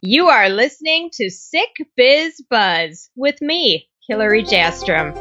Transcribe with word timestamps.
You 0.00 0.28
are 0.28 0.48
listening 0.48 1.10
to 1.14 1.28
Sick 1.28 1.70
Biz 1.96 2.44
Buzz 2.48 3.10
with 3.16 3.42
me, 3.42 3.88
Hillary 4.06 4.44
Jastram. 4.44 5.12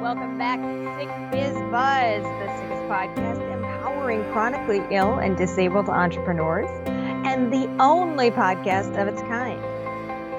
Welcome 0.00 0.38
back 0.38 0.60
to 0.60 0.94
Sick 0.96 1.08
Biz 1.32 1.54
Buzz, 1.72 2.22
the 2.22 2.56
sickest 2.56 2.82
podcast 2.84 3.52
empowering 3.52 4.22
chronically 4.30 4.82
ill 4.94 5.14
and 5.14 5.36
disabled 5.36 5.88
entrepreneurs, 5.88 6.70
and 7.26 7.52
the 7.52 7.66
only 7.82 8.30
podcast 8.30 8.96
of 9.02 9.08
its 9.08 9.20
kind. 9.22 9.60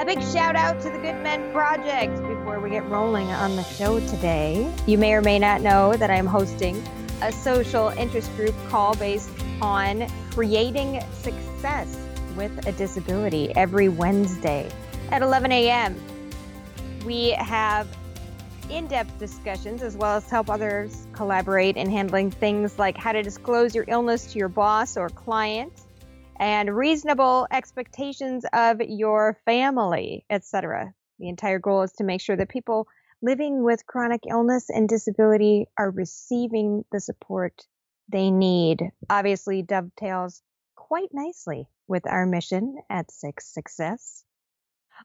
A 0.02 0.06
big 0.06 0.24
shout 0.24 0.56
out 0.56 0.80
to 0.84 0.90
the 0.90 1.00
Good 1.00 1.22
Men 1.22 1.52
Project 1.52 2.16
before 2.30 2.62
we 2.62 2.70
get 2.70 2.86
rolling 2.86 3.28
on 3.28 3.58
the 3.58 3.64
show 3.64 4.00
today. 4.08 4.74
You 4.86 4.98
may 4.98 5.16
or 5.16 5.22
may 5.22 5.38
not 5.38 5.60
know 5.60 5.98
that 5.98 6.10
I'm 6.10 6.26
hosting 6.26 6.82
a 7.22 7.34
social 7.34 7.90
interest 7.90 8.34
group 8.38 8.56
call 8.70 8.96
based 8.96 9.32
on 9.62 10.08
creating 10.32 11.04
success 11.12 12.07
with 12.38 12.68
a 12.68 12.72
disability 12.74 13.52
every 13.56 13.90
Wednesday 13.90 14.70
at 15.12 15.24
11 15.24 15.52
a.m. 15.52 16.00
We 17.04 17.32
have 17.32 17.88
in 18.70 18.88
depth 18.88 19.18
discussions 19.18 19.82
as 19.82 19.98
well 19.98 20.18
as 20.18 20.30
help 20.30 20.50
others 20.50 21.08
collaborate 21.14 21.76
in 21.78 21.90
handling 21.90 22.30
things 22.30 22.78
like 22.78 22.96
how 22.96 23.12
to 23.12 23.24
disclose 23.24 23.74
your 23.74 23.86
illness 23.88 24.32
to 24.34 24.40
your 24.40 24.50
boss 24.50 24.98
or 24.98 25.10
client 25.10 25.74
and 26.40 26.76
reasonable 26.76 27.48
expectations 27.52 28.46
of 28.54 28.80
your 28.82 29.40
family, 29.46 30.24
etc. 30.30 30.94
The 31.20 31.30
entire 31.30 31.60
goal 31.60 31.82
is 31.82 31.94
to 31.94 32.04
make 32.04 32.22
sure 32.22 32.36
that 32.36 32.50
people 32.50 32.88
living 33.22 33.64
with 33.64 33.88
chronic 33.88 34.22
illness 34.30 34.70
and 34.70 34.88
disability 34.88 35.66
are 35.80 35.90
receiving 35.90 36.86
the 36.92 37.00
support 37.00 37.66
they 38.10 38.30
need. 38.30 38.92
Obviously, 39.10 39.64
dovetails 39.64 40.44
quite 40.76 41.10
nicely 41.12 41.68
with 41.88 42.08
our 42.08 42.26
mission 42.26 42.78
at 42.90 43.12
Sick 43.12 43.42
Success. 43.42 44.24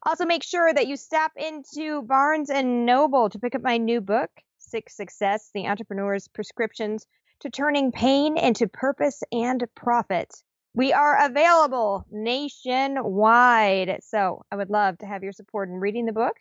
Also, 0.04 0.24
make 0.24 0.42
sure 0.42 0.73
that 0.73 0.86
you 0.86 0.96
stop 0.96 1.32
into 1.36 2.02
Barnes 2.02 2.51
and 2.51 2.87
Noble 2.87 3.29
to 3.30 3.38
pick 3.38 3.54
up 3.54 3.62
my 3.62 3.76
new 3.76 4.01
book, 4.01 4.30
Sick 4.59 4.88
Success: 4.88 5.51
The 5.54 5.66
Entrepreneur's 5.66 6.29
Prescriptions 6.29 7.07
to 7.40 7.51
Turning 7.51 7.92
Pain 7.92 8.38
into 8.38 8.68
Purpose 8.68 9.23
and 9.30 9.65
Profit. 9.74 10.32
We 10.74 10.92
are 10.92 11.26
available 11.26 12.07
nationwide. 12.10 13.98
So, 14.02 14.45
I 14.51 14.57
would 14.57 14.70
love 14.70 14.98
to 14.98 15.07
have 15.07 15.23
your 15.23 15.32
support 15.32 15.68
in 15.68 15.74
reading 15.74 16.07
the 16.07 16.12
book 16.12 16.37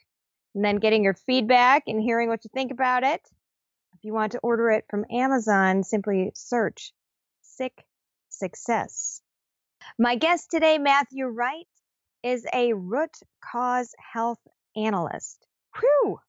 and 0.56 0.64
then 0.64 0.78
getting 0.78 1.04
your 1.04 1.14
feedback 1.14 1.84
and 1.88 2.02
hearing 2.02 2.30
what 2.30 2.44
you 2.44 2.50
think 2.54 2.72
about 2.72 3.04
it. 3.04 3.22
If 3.94 4.06
you 4.06 4.14
want 4.14 4.32
to 4.32 4.40
order 4.40 4.72
it 4.72 4.86
from 4.90 5.06
Amazon, 5.12 5.84
simply 5.84 6.32
search 6.34 6.94
Sick 7.42 7.86
Success. 8.30 9.22
My 9.98 10.16
guest 10.16 10.52
today, 10.52 10.78
Matthew 10.78 11.26
Wright, 11.26 11.68
is 12.24 12.46
a 12.54 12.74
root 12.74 13.18
cause 13.44 13.94
health 13.98 14.40
analyst. 14.76 15.46
Whew! 15.80 16.20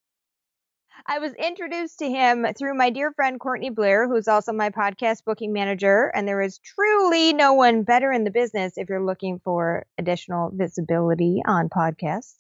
I 1.07 1.19
was 1.19 1.33
introduced 1.35 1.99
to 1.99 2.09
him 2.09 2.47
through 2.57 2.75
my 2.75 2.91
dear 2.91 3.13
friend 3.13 3.41
Courtney 3.41 3.71
Blair, 3.71 4.09
who's 4.09 4.29
also 4.29 4.53
my 4.53 4.71
podcast 4.71 5.25
booking 5.25 5.53
manager. 5.53 6.13
And 6.15 6.29
there 6.29 6.41
is 6.41 6.59
truly 6.59 7.33
no 7.33 7.55
one 7.55 7.83
better 7.83 8.13
in 8.13 8.25
the 8.25 8.31
business 8.31 8.75
if 8.77 8.89
you're 8.89 9.05
looking 9.05 9.41
for 9.41 9.87
additional 9.99 10.51
visibility 10.51 11.43
on 11.45 11.69
podcasts. 11.69 12.35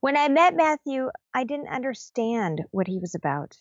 When 0.00 0.16
I 0.16 0.28
met 0.28 0.54
Matthew, 0.54 1.10
I 1.34 1.44
didn't 1.44 1.68
understand 1.68 2.62
what 2.70 2.86
he 2.86 2.98
was 2.98 3.14
about. 3.14 3.56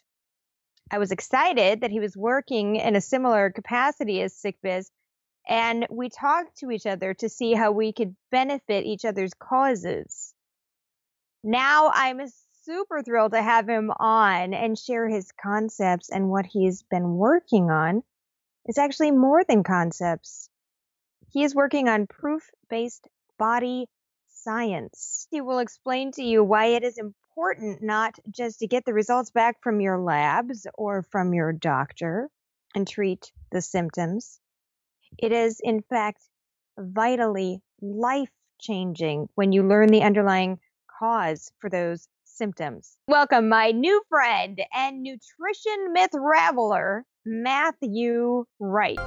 I 0.92 1.00
was 1.00 1.12
excited 1.12 1.82
that 1.82 1.92
he 1.92 2.00
was 2.00 2.16
working 2.16 2.76
in 2.76 2.96
a 2.96 3.02
similar 3.02 3.50
capacity 3.50 4.22
as 4.22 4.34
SickBiz 4.34 4.90
and 5.48 5.88
we 5.90 6.10
talked 6.10 6.58
to 6.60 6.72
each 6.72 6.86
other 6.86 7.14
to 7.16 7.30
see 7.30 7.54
how 7.54 7.72
we 7.72 7.94
could 7.94 8.16
benefit 8.32 8.86
each 8.86 9.06
other's 9.06 9.34
causes. 9.34 10.34
Now 11.44 11.92
I'm 11.94 12.22
super 12.64 13.04
thrilled 13.04 13.34
to 13.34 13.42
have 13.42 13.70
him 13.70 13.92
on 13.92 14.54
and 14.54 14.78
share 14.78 15.08
his 15.08 15.32
concepts 15.32 16.10
and 16.10 16.30
what 16.30 16.46
he's 16.46 16.84
been 16.84 17.16
working 17.16 17.70
on. 17.70 18.04
It's 18.66 18.80
actually 18.80 19.12
more 19.12 19.44
than 19.44 19.64
concepts. 19.64 20.50
He 21.32 21.44
is 21.44 21.54
working 21.54 21.88
on 21.88 22.08
proof 22.08 22.50
based 22.70 23.08
body 23.38 23.88
science. 24.30 25.28
He 25.30 25.42
will 25.42 25.60
explain 25.60 26.12
to 26.14 26.24
you 26.24 26.44
why 26.44 26.68
it 26.68 26.84
is 26.84 26.98
important 26.98 27.84
not 27.84 28.18
just 28.32 28.60
to 28.60 28.68
get 28.68 28.86
the 28.86 28.94
results 28.94 29.32
back 29.32 29.62
from 29.62 29.82
your 29.82 30.00
labs 30.00 30.66
or 30.76 31.04
from 31.04 31.34
your 31.34 31.52
doctor 31.52 32.30
and 32.74 32.88
treat 32.88 33.32
the 33.52 33.62
symptoms, 33.62 34.40
it 35.18 35.32
is, 35.32 35.60
in 35.64 35.82
fact, 35.82 36.22
vitally 36.78 37.62
life 37.82 38.30
changing 38.60 39.28
when 39.36 39.52
you 39.52 39.68
learn 39.68 39.90
the 39.90 40.02
underlying 40.02 40.60
cause 41.00 41.52
for 41.60 41.70
those 41.70 42.08
symptoms. 42.26 42.98
Welcome, 43.08 43.50
my 43.50 43.72
new 43.72 44.02
friend 44.10 44.60
and 44.74 45.04
nutrition 45.04 45.94
myth 45.94 46.12
raveler, 46.14 47.02
Matthew 47.26 48.46
Wright. 48.60 49.00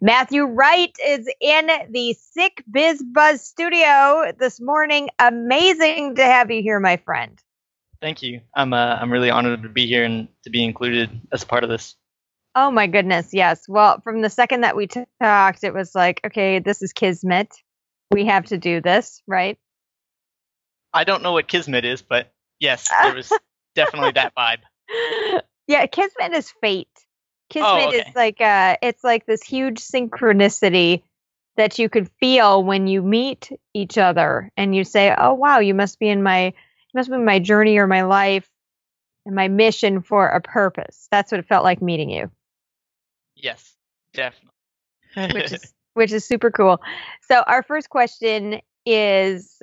Matthew 0.00 0.44
Wright 0.44 0.94
is 1.04 1.28
in 1.40 1.68
the 1.90 2.14
Sick 2.14 2.62
Biz 2.70 3.02
Buzz 3.02 3.42
studio 3.42 4.32
this 4.38 4.60
morning. 4.60 5.08
Amazing 5.18 6.16
to 6.16 6.24
have 6.24 6.50
you 6.50 6.62
here, 6.62 6.78
my 6.78 6.98
friend. 6.98 7.40
Thank 8.00 8.22
you. 8.22 8.42
I'm 8.54 8.72
uh, 8.72 8.98
I'm 9.00 9.10
really 9.10 9.30
honored 9.30 9.62
to 9.62 9.68
be 9.68 9.86
here 9.86 10.04
and 10.04 10.28
to 10.42 10.50
be 10.50 10.62
included 10.62 11.08
as 11.32 11.42
part 11.42 11.64
of 11.64 11.70
this. 11.70 11.96
Oh 12.56 12.70
my 12.70 12.86
goodness, 12.86 13.30
yes. 13.32 13.64
Well, 13.68 14.00
from 14.00 14.22
the 14.22 14.30
second 14.30 14.60
that 14.60 14.76
we 14.76 14.86
talked, 15.20 15.64
it 15.64 15.74
was 15.74 15.94
like, 15.94 16.20
okay, 16.24 16.60
this 16.60 16.82
is 16.82 16.92
Kismet. 16.92 17.52
We 18.12 18.26
have 18.26 18.46
to 18.46 18.58
do 18.58 18.80
this, 18.80 19.22
right? 19.26 19.58
I 20.92 21.02
don't 21.02 21.22
know 21.24 21.32
what 21.32 21.48
Kismet 21.48 21.84
is, 21.84 22.00
but 22.02 22.32
yes, 22.60 22.88
there 23.02 23.14
was 23.14 23.32
definitely 23.74 24.12
that 24.12 24.34
vibe. 24.36 24.60
Yeah, 25.66 25.86
Kismet 25.86 26.32
is 26.32 26.52
fate. 26.60 26.88
Kismet 27.50 27.66
Oh, 27.66 27.88
okay. 27.88 27.98
is 27.98 28.14
like 28.14 28.40
uh 28.40 28.76
it's 28.82 29.02
like 29.02 29.26
this 29.26 29.42
huge 29.42 29.78
synchronicity 29.80 31.02
that 31.56 31.78
you 31.78 31.88
could 31.88 32.10
feel 32.20 32.62
when 32.62 32.86
you 32.86 33.02
meet 33.02 33.50
each 33.74 33.98
other 33.98 34.50
and 34.56 34.74
you 34.74 34.84
say, 34.84 35.14
"Oh 35.16 35.34
wow, 35.34 35.58
you 35.58 35.74
must 35.74 35.98
be 35.98 36.08
in 36.08 36.22
my 36.22 36.46
you 36.46 36.52
must 36.94 37.10
be 37.10 37.16
in 37.16 37.24
my 37.24 37.38
journey 37.40 37.78
or 37.78 37.86
my 37.86 38.02
life 38.02 38.48
and 39.26 39.34
my 39.34 39.48
mission 39.48 40.02
for 40.02 40.28
a 40.28 40.40
purpose." 40.40 41.08
That's 41.10 41.32
what 41.32 41.40
it 41.40 41.48
felt 41.48 41.64
like 41.64 41.82
meeting 41.82 42.10
you. 42.10 42.30
Yes, 43.44 43.76
definitely. 44.14 44.50
which 45.14 45.52
is 45.52 45.74
which 45.92 46.12
is 46.12 46.24
super 46.24 46.50
cool. 46.50 46.80
So 47.28 47.42
our 47.46 47.62
first 47.62 47.90
question 47.90 48.62
is 48.86 49.62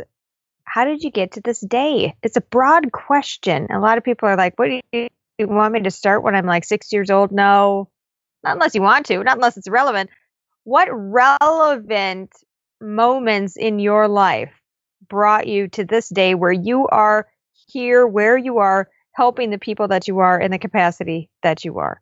how 0.65 0.85
did 0.85 1.01
you 1.01 1.09
get 1.09 1.31
to 1.31 1.41
this 1.41 1.61
day? 1.61 2.15
It's 2.21 2.37
a 2.37 2.41
broad 2.41 2.91
question. 2.91 3.65
A 3.71 3.79
lot 3.79 3.97
of 3.97 4.03
people 4.03 4.29
are 4.29 4.37
like, 4.37 4.53
"What 4.59 4.67
do 4.67 4.81
you, 4.91 5.09
you 5.39 5.47
want 5.47 5.73
me 5.73 5.81
to 5.81 5.89
start 5.89 6.21
when 6.21 6.35
I'm 6.35 6.45
like 6.45 6.63
6 6.63 6.93
years 6.93 7.09
old?" 7.09 7.31
No. 7.31 7.89
Not 8.43 8.53
unless 8.53 8.75
you 8.75 8.83
want 8.83 9.07
to, 9.07 9.23
not 9.23 9.37
unless 9.37 9.57
it's 9.57 9.67
relevant. 9.67 10.11
What 10.63 10.87
relevant 10.91 12.31
moments 12.79 13.57
in 13.57 13.79
your 13.79 14.07
life 14.07 14.53
brought 15.09 15.47
you 15.47 15.67
to 15.69 15.85
this 15.85 16.07
day 16.07 16.35
where 16.35 16.51
you 16.51 16.87
are 16.87 17.27
here 17.67 18.05
where 18.05 18.37
you 18.37 18.59
are 18.59 18.89
helping 19.13 19.49
the 19.49 19.57
people 19.57 19.87
that 19.87 20.07
you 20.07 20.19
are 20.19 20.39
in 20.39 20.51
the 20.51 20.59
capacity 20.59 21.31
that 21.41 21.65
you 21.65 21.79
are? 21.79 21.99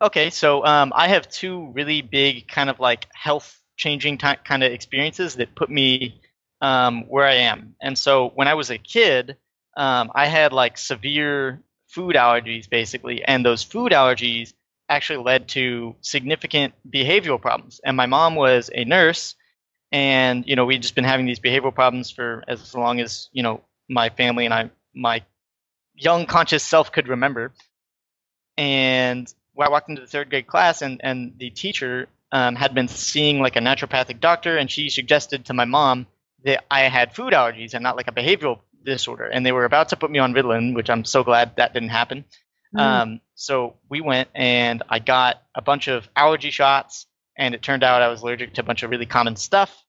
Okay, 0.00 0.30
so 0.30 0.64
um, 0.64 0.92
I 0.94 1.08
have 1.08 1.28
two 1.28 1.68
really 1.72 2.02
big 2.02 2.48
kind 2.48 2.70
of 2.70 2.80
like 2.80 3.06
health 3.14 3.60
changing 3.76 4.18
kind 4.18 4.62
of 4.62 4.72
experiences 4.72 5.36
that 5.36 5.54
put 5.54 5.70
me 5.70 6.20
um, 6.60 7.04
where 7.08 7.26
I 7.26 7.34
am. 7.34 7.74
And 7.80 7.98
so 7.98 8.30
when 8.34 8.48
I 8.48 8.54
was 8.54 8.70
a 8.70 8.78
kid, 8.78 9.36
um, 9.76 10.10
I 10.14 10.26
had 10.26 10.52
like 10.52 10.78
severe 10.78 11.62
food 11.88 12.16
allergies 12.16 12.68
basically, 12.68 13.24
and 13.24 13.44
those 13.44 13.62
food 13.62 13.92
allergies 13.92 14.54
actually 14.88 15.22
led 15.22 15.48
to 15.48 15.94
significant 16.00 16.74
behavioral 16.88 17.40
problems. 17.40 17.80
And 17.84 17.96
my 17.96 18.06
mom 18.06 18.34
was 18.34 18.70
a 18.74 18.84
nurse, 18.84 19.34
and 19.92 20.44
you 20.46 20.56
know 20.56 20.64
we'd 20.64 20.82
just 20.82 20.94
been 20.94 21.04
having 21.04 21.26
these 21.26 21.40
behavioral 21.40 21.74
problems 21.74 22.10
for 22.10 22.42
as 22.48 22.74
long 22.74 23.00
as 23.00 23.28
you 23.32 23.42
know 23.42 23.60
my 23.88 24.08
family 24.08 24.44
and 24.46 24.54
I, 24.54 24.70
my 24.94 25.22
young 25.94 26.26
conscious 26.26 26.62
self 26.62 26.92
could 26.92 27.08
remember. 27.08 27.52
And 28.56 29.32
I 29.58 29.70
walked 29.70 29.88
into 29.88 30.02
the 30.02 30.06
third 30.06 30.30
grade 30.30 30.46
class, 30.46 30.82
and 30.82 31.00
and 31.02 31.34
the 31.38 31.50
teacher 31.50 32.08
um, 32.32 32.54
had 32.54 32.74
been 32.74 32.88
seeing 32.88 33.40
like 33.40 33.56
a 33.56 33.60
naturopathic 33.60 34.20
doctor, 34.20 34.56
and 34.56 34.70
she 34.70 34.90
suggested 34.90 35.46
to 35.46 35.54
my 35.54 35.64
mom 35.64 36.06
that 36.44 36.64
I 36.70 36.82
had 36.82 37.14
food 37.14 37.32
allergies 37.32 37.74
and 37.74 37.82
not 37.82 37.96
like 37.96 38.08
a 38.08 38.12
behavioral 38.12 38.60
disorder. 38.84 39.24
And 39.24 39.44
they 39.44 39.52
were 39.52 39.64
about 39.64 39.90
to 39.90 39.96
put 39.96 40.10
me 40.10 40.18
on 40.18 40.32
Ritalin, 40.32 40.74
which 40.74 40.90
I'm 40.90 41.04
so 41.04 41.24
glad 41.24 41.56
that 41.56 41.74
didn't 41.74 41.90
happen. 41.90 42.24
Mm. 42.74 42.80
Um, 42.80 43.20
so 43.34 43.74
we 43.88 44.00
went 44.00 44.28
and 44.34 44.82
I 44.88 44.98
got 44.98 45.42
a 45.54 45.62
bunch 45.62 45.88
of 45.88 46.08
allergy 46.16 46.50
shots, 46.50 47.06
and 47.36 47.54
it 47.54 47.62
turned 47.62 47.82
out 47.82 48.02
I 48.02 48.08
was 48.08 48.22
allergic 48.22 48.54
to 48.54 48.60
a 48.60 48.64
bunch 48.64 48.82
of 48.82 48.90
really 48.90 49.06
common 49.06 49.36
stuff. 49.36 49.84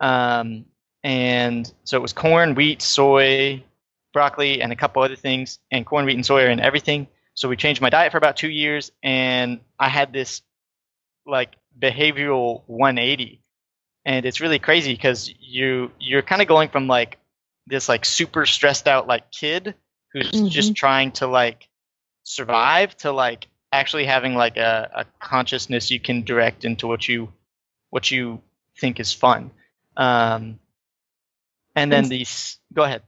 Um, 0.00 0.66
and 1.02 1.70
so 1.84 1.96
it 1.96 2.00
was 2.00 2.12
corn, 2.12 2.54
wheat, 2.54 2.82
soy, 2.82 3.62
broccoli, 4.12 4.62
and 4.62 4.72
a 4.72 4.76
couple 4.76 5.02
other 5.02 5.16
things. 5.16 5.58
And 5.70 5.86
corn, 5.86 6.06
wheat, 6.06 6.14
and 6.14 6.26
soy 6.26 6.44
are 6.44 6.50
in 6.50 6.60
everything. 6.60 7.08
So 7.38 7.48
we 7.48 7.56
changed 7.56 7.80
my 7.80 7.88
diet 7.88 8.10
for 8.10 8.18
about 8.18 8.36
two 8.36 8.50
years, 8.50 8.90
and 9.00 9.60
I 9.78 9.88
had 9.88 10.12
this 10.12 10.42
like 11.24 11.54
behavioral 11.78 12.62
180 12.66 13.40
and 14.04 14.26
it's 14.26 14.40
really 14.40 14.58
crazy 14.58 14.92
because 14.92 15.32
you 15.38 15.92
you're 16.00 16.22
kind 16.22 16.42
of 16.42 16.48
going 16.48 16.68
from 16.70 16.88
like 16.88 17.18
this 17.68 17.88
like 17.88 18.04
super 18.04 18.44
stressed 18.46 18.88
out 18.88 19.06
like 19.06 19.30
kid 19.30 19.74
who's 20.12 20.32
Mhm. 20.32 20.50
just 20.50 20.74
trying 20.74 21.12
to 21.12 21.28
like 21.28 21.68
survive 22.24 22.96
to 22.96 23.12
like 23.12 23.46
actually 23.70 24.06
having 24.06 24.34
like 24.34 24.56
a, 24.56 24.90
a 24.92 25.04
consciousness 25.24 25.92
you 25.92 26.00
can 26.00 26.24
direct 26.24 26.64
into 26.64 26.88
what 26.88 27.06
you 27.06 27.32
what 27.90 28.10
you 28.10 28.42
think 28.80 28.98
is 28.98 29.12
fun 29.12 29.52
um 29.96 30.58
and 31.76 31.92
then 31.92 32.08
these 32.08 32.58
go 32.72 32.82
ahead 32.82 33.02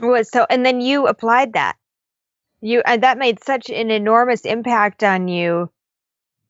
Was 0.00 0.30
so, 0.30 0.46
and 0.48 0.64
then 0.64 0.80
you 0.80 1.08
applied 1.08 1.52
that. 1.54 1.76
You 2.66 2.82
and 2.84 3.04
that 3.04 3.16
made 3.16 3.44
such 3.44 3.70
an 3.70 3.92
enormous 3.92 4.40
impact 4.40 5.04
on 5.04 5.28
you 5.28 5.70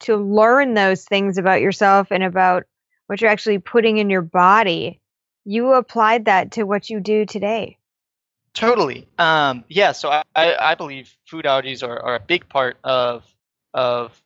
to 0.01 0.17
learn 0.17 0.73
those 0.73 1.05
things 1.05 1.37
about 1.37 1.61
yourself 1.61 2.09
and 2.11 2.23
about 2.23 2.65
what 3.07 3.21
you're 3.21 3.31
actually 3.31 3.59
putting 3.59 3.99
in 3.99 4.09
your 4.09 4.23
body. 4.23 4.99
You 5.45 5.75
applied 5.75 6.25
that 6.25 6.53
to 6.53 6.63
what 6.63 6.89
you 6.89 7.01
do 7.01 7.27
today. 7.27 7.77
Totally. 8.55 9.07
Um, 9.19 9.65
yeah. 9.69 9.93
So 9.93 10.09
I, 10.09 10.23
I, 10.35 10.57
I 10.59 10.75
believe 10.75 11.15
food 11.27 11.45
allergies 11.45 11.87
are, 11.87 12.01
are 12.01 12.15
a 12.15 12.21
big 12.21 12.49
part 12.49 12.79
of 12.83 13.23
of 13.75 14.19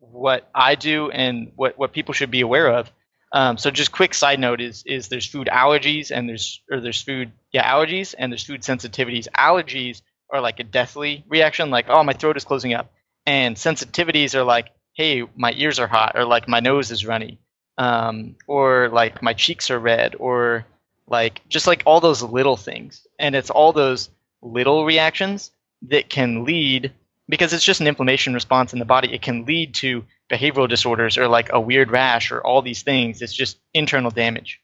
what 0.00 0.50
I 0.54 0.74
do 0.74 1.10
and 1.10 1.52
what, 1.56 1.78
what 1.78 1.94
people 1.94 2.12
should 2.12 2.30
be 2.30 2.42
aware 2.42 2.68
of. 2.68 2.92
Um, 3.32 3.56
so 3.56 3.70
just 3.70 3.90
quick 3.90 4.12
side 4.12 4.38
note 4.38 4.60
is 4.60 4.82
is 4.84 5.08
there's 5.08 5.24
food 5.24 5.48
allergies 5.50 6.10
and 6.10 6.28
there's 6.28 6.60
or 6.70 6.80
there's 6.80 7.00
food 7.00 7.32
yeah 7.52 7.72
allergies 7.72 8.14
and 8.18 8.30
there's 8.30 8.44
food 8.44 8.60
sensitivities. 8.60 9.28
Allergies 9.34 10.02
are 10.32 10.40
like 10.40 10.60
a 10.60 10.64
deathly 10.64 11.24
reaction, 11.28 11.70
like 11.70 11.86
oh 11.88 12.02
my 12.02 12.12
throat 12.12 12.36
is 12.36 12.44
closing 12.44 12.74
up, 12.74 12.92
and 13.26 13.56
sensitivities 13.56 14.34
are 14.34 14.44
like 14.44 14.70
hey 14.94 15.24
my 15.36 15.52
ears 15.56 15.78
are 15.78 15.86
hot 15.86 16.12
or 16.16 16.24
like 16.24 16.48
my 16.48 16.60
nose 16.60 16.90
is 16.90 17.06
runny, 17.06 17.38
um, 17.78 18.36
or 18.46 18.88
like 18.88 19.22
my 19.22 19.32
cheeks 19.32 19.70
are 19.70 19.78
red 19.78 20.14
or 20.18 20.66
like 21.06 21.46
just 21.48 21.66
like 21.66 21.82
all 21.86 22.00
those 22.00 22.22
little 22.22 22.56
things. 22.56 23.06
And 23.18 23.34
it's 23.34 23.50
all 23.50 23.72
those 23.72 24.10
little 24.40 24.84
reactions 24.84 25.50
that 25.82 26.08
can 26.08 26.44
lead 26.44 26.92
because 27.28 27.52
it's 27.52 27.64
just 27.64 27.80
an 27.80 27.86
inflammation 27.86 28.34
response 28.34 28.72
in 28.72 28.78
the 28.78 28.84
body 28.84 29.12
it 29.12 29.22
can 29.22 29.44
lead 29.44 29.74
to 29.74 30.04
behavioral 30.30 30.68
disorders 30.68 31.18
or 31.18 31.28
like 31.28 31.52
a 31.52 31.60
weird 31.60 31.90
rash 31.90 32.32
or 32.32 32.40
all 32.40 32.62
these 32.62 32.82
things. 32.82 33.22
It's 33.22 33.32
just 33.34 33.58
internal 33.74 34.10
damage 34.10 34.60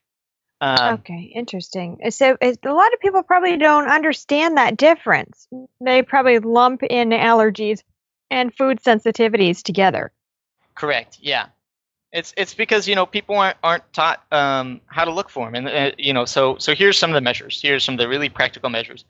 um, 0.61 0.95
okay, 0.95 1.33
interesting. 1.35 1.99
So 2.11 2.37
it's, 2.41 2.59
a 2.65 2.73
lot 2.73 2.93
of 2.93 3.01
people 3.01 3.23
probably 3.23 3.57
don't 3.57 3.89
understand 3.89 4.57
that 4.57 4.77
difference. 4.77 5.47
They 5.81 6.03
probably 6.03 6.39
lump 6.39 6.83
in 6.83 7.11
allergies 7.11 7.83
and 8.31 8.55
food 8.55 8.83
sensitivities 8.83 9.63
together. 9.63 10.13
Correct. 10.75 11.19
Yeah. 11.21 11.47
It's 12.11 12.33
it's 12.39 12.55
because 12.55 12.89
you 12.89 12.95
know 12.95 13.05
people 13.05 13.37
aren't 13.37 13.59
aren't 13.63 13.93
taught 13.93 14.25
um, 14.33 14.81
how 14.87 15.05
to 15.05 15.11
look 15.13 15.29
for 15.29 15.45
them, 15.47 15.55
and 15.55 15.69
uh, 15.69 15.95
you 15.99 16.15
know 16.15 16.25
so 16.25 16.57
so 16.57 16.75
here's 16.75 16.97
some 16.97 17.11
of 17.11 17.15
the 17.15 17.21
measures. 17.21 17.61
Here's 17.61 17.85
some 17.85 17.97
of 17.97 17.99
the 17.99 18.09
really 18.09 18.31
practical 18.31 18.71
measures. 18.71 19.05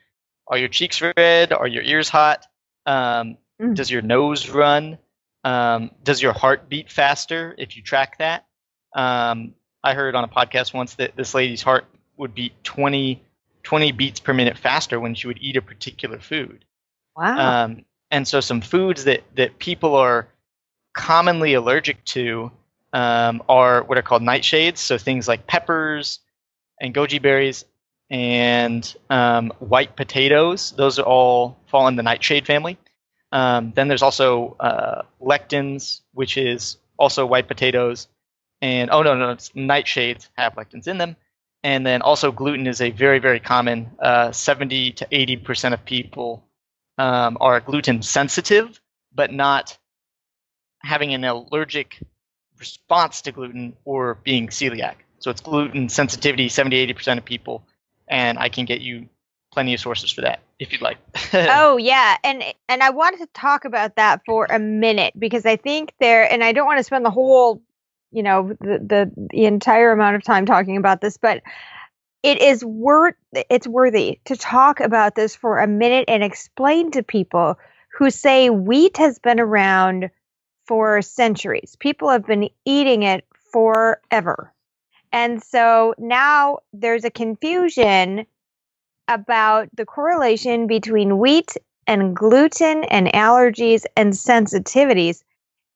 Are 0.49 0.59
your 0.59 0.69
cheeks 0.69 1.01
red? 1.01 1.53
Are 1.53 1.69
your 1.69 1.85
ears 1.85 2.09
hot? 2.09 2.45
Um, 2.87 3.39
Mm. 3.61 3.75
Does 3.75 3.91
your 3.91 4.03
nose 4.03 4.49
run? 4.49 4.99
Um, 5.45 5.91
does 6.03 6.23
your 6.23 6.33
heart 6.33 6.69
beat 6.69 6.91
faster 6.91 7.55
if 7.59 7.77
you 7.77 7.83
track 7.83 8.19
that? 8.19 8.47
Um, 8.95 9.55
I 9.83 9.95
heard 9.95 10.15
on 10.15 10.25
a 10.25 10.29
podcast 10.29 10.75
once 10.75 10.95
that 10.97 11.17
this 11.17 11.35
lady's 11.35 11.63
heart 11.63 11.85
would 12.17 12.35
beat 12.35 12.53
20, 12.65 13.23
20 13.63 13.93
beats 13.93 14.21
per 14.21 14.33
minute 14.33 14.59
faster 14.59 14.99
when 14.99 15.15
she 15.15 15.27
would 15.27 15.39
eat 15.41 15.57
a 15.57 15.63
particular 15.63 16.19
food. 16.19 16.65
Wow. 17.17 17.65
Um, 17.65 17.85
and 18.11 18.27
so 18.27 18.41
some 18.41 18.61
foods 18.61 19.05
that, 19.05 19.23
that 19.37 19.59
people 19.59 19.95
are 19.95 20.29
commonly 20.95 21.55
allergic 21.55 22.05
to 22.07 22.51
um, 22.93 23.43
are 23.49 23.83
what 23.83 23.99
are 23.99 24.03
called 24.03 24.23
nightshades. 24.23 24.79
So 24.79 24.99
things 24.99 25.29
like 25.29 25.47
peppers 25.47 26.21
and 26.81 26.95
goji 26.95 27.21
berries 27.21 27.65
and 28.11 28.95
um, 29.11 29.53
white 29.59 29.97
potatoes. 29.97 30.73
Those 30.73 30.99
are 30.99 31.07
all 31.07 31.59
fall 31.67 31.87
in 31.89 31.97
the 31.97 32.03
nightshade 32.03 32.47
family. 32.47 32.79
Um, 33.31 33.73
then 33.77 33.89
there's 33.89 34.03
also 34.03 34.57
uh, 34.59 35.03
lectins, 35.21 36.01
which 36.13 36.37
is 36.37 36.79
also 36.99 37.27
white 37.27 37.47
potatoes. 37.47 38.09
And 38.61 38.91
oh 38.91 39.03
no, 39.03 39.15
no, 39.15 39.31
it's 39.31 39.51
nightshades 39.51 40.29
have 40.37 40.55
lectins 40.55 40.89
in 40.89 40.99
them. 40.99 41.17
And 41.63 41.85
then 41.85 42.03
also 42.03 42.31
gluten 42.31 42.67
is 42.67 42.81
a 42.81 42.91
very, 42.91 43.19
very 43.19 43.41
common. 43.41 43.91
Uh, 43.99 44.33
70 44.33 44.93
to 44.93 45.07
80 45.11 45.37
percent 45.39 45.75
of 45.75 45.85
people 45.85 46.45
um, 46.99 47.37
are 47.41 47.61
gluten 47.61 48.03
sensitive, 48.03 48.81
but 49.15 49.33
not 49.33 49.77
having 50.81 51.15
an 51.15 51.25
allergic 51.25 52.01
response 52.59 53.23
to 53.23 53.33
gluten 53.33 53.77
or 53.85 54.19
being 54.25 54.49
celiac. 54.49 54.95
So 55.21 55.31
it's 55.31 55.41
gluten 55.41 55.89
sensitivity, 55.89 56.49
70 56.49 56.95
80% 56.95 57.19
of 57.19 57.25
people. 57.25 57.65
And 58.09 58.39
I 58.39 58.49
can 58.49 58.65
get 58.65 58.81
you 58.81 59.09
plenty 59.53 59.75
of 59.75 59.81
sources 59.81 60.13
for 60.13 60.21
that 60.23 60.41
if 60.59 60.73
you'd 60.73 60.81
like. 60.81 60.99
oh 61.33 61.77
yeah, 61.77 62.17
and 62.25 62.43
and 62.69 62.83
I 62.83 62.91
wanted 62.91 63.21
to 63.21 63.29
talk 63.35 63.65
about 63.65 63.97
that 63.97 64.23
for 64.27 64.47
a 64.47 64.59
minute 64.59 65.15
because 65.19 65.47
I 65.47 65.57
think 65.57 65.93
there, 66.01 66.31
and 66.31 66.43
I 66.43 66.53
don't 66.53 66.67
want 66.67 66.79
to 66.79 66.85
spend 66.85 67.05
the 67.05 67.11
whole, 67.11 67.63
you 68.13 68.23
know, 68.23 68.55
the 68.61 68.79
the, 68.79 69.29
the 69.31 69.47
entire 69.47 69.93
amount 69.93 70.17
of 70.17 70.23
time 70.25 70.47
talking 70.47 70.77
about 70.77 71.01
this, 71.01 71.17
but 71.17 71.43
it 72.23 72.41
is 72.43 72.65
worth 72.65 73.15
it's 73.51 73.67
worthy 73.67 74.21
to 74.27 74.37
talk 74.37 74.81
about 74.81 75.15
this 75.15 75.37
for 75.37 75.59
a 75.59 75.67
minute 75.67 76.05
and 76.09 76.23
explain 76.23 76.91
to 76.93 77.03
people 77.03 77.59
who 77.97 78.11
say 78.11 78.51
wheat 78.51 78.97
has 78.97 79.19
been 79.19 79.41
around 79.41 80.11
for 80.67 81.03
centuries. 81.03 81.77
People 81.81 82.11
have 82.11 82.27
been 82.27 82.51
eating 82.65 83.03
it 83.03 83.25
forever. 83.53 84.53
And 85.13 85.43
so 85.43 85.95
now 85.99 86.59
there's 86.73 87.05
a 87.05 87.11
confusion 87.11 88.27
about 89.09 89.69
the 89.75 89.87
correlation 89.87 90.67
between 90.67 91.19
wheat 91.19 91.57
and 91.87 92.15
gluten 92.15 92.85
and 92.85 93.09
allergies 93.09 93.85
and 93.97 94.13
sensitivities. 94.13 95.23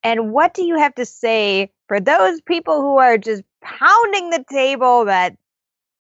And 0.03 0.33
what 0.33 0.55
do 0.55 0.65
you 0.65 0.79
have 0.79 0.95
to 0.97 1.05
say 1.05 1.71
for 1.89 2.01
those 2.01 2.41
people 2.41 2.81
who 2.81 2.99
are 2.99 3.19
just 3.19 3.43
pounding 3.61 4.31
the 4.31 4.45
table 4.51 5.05
that 5.05 5.37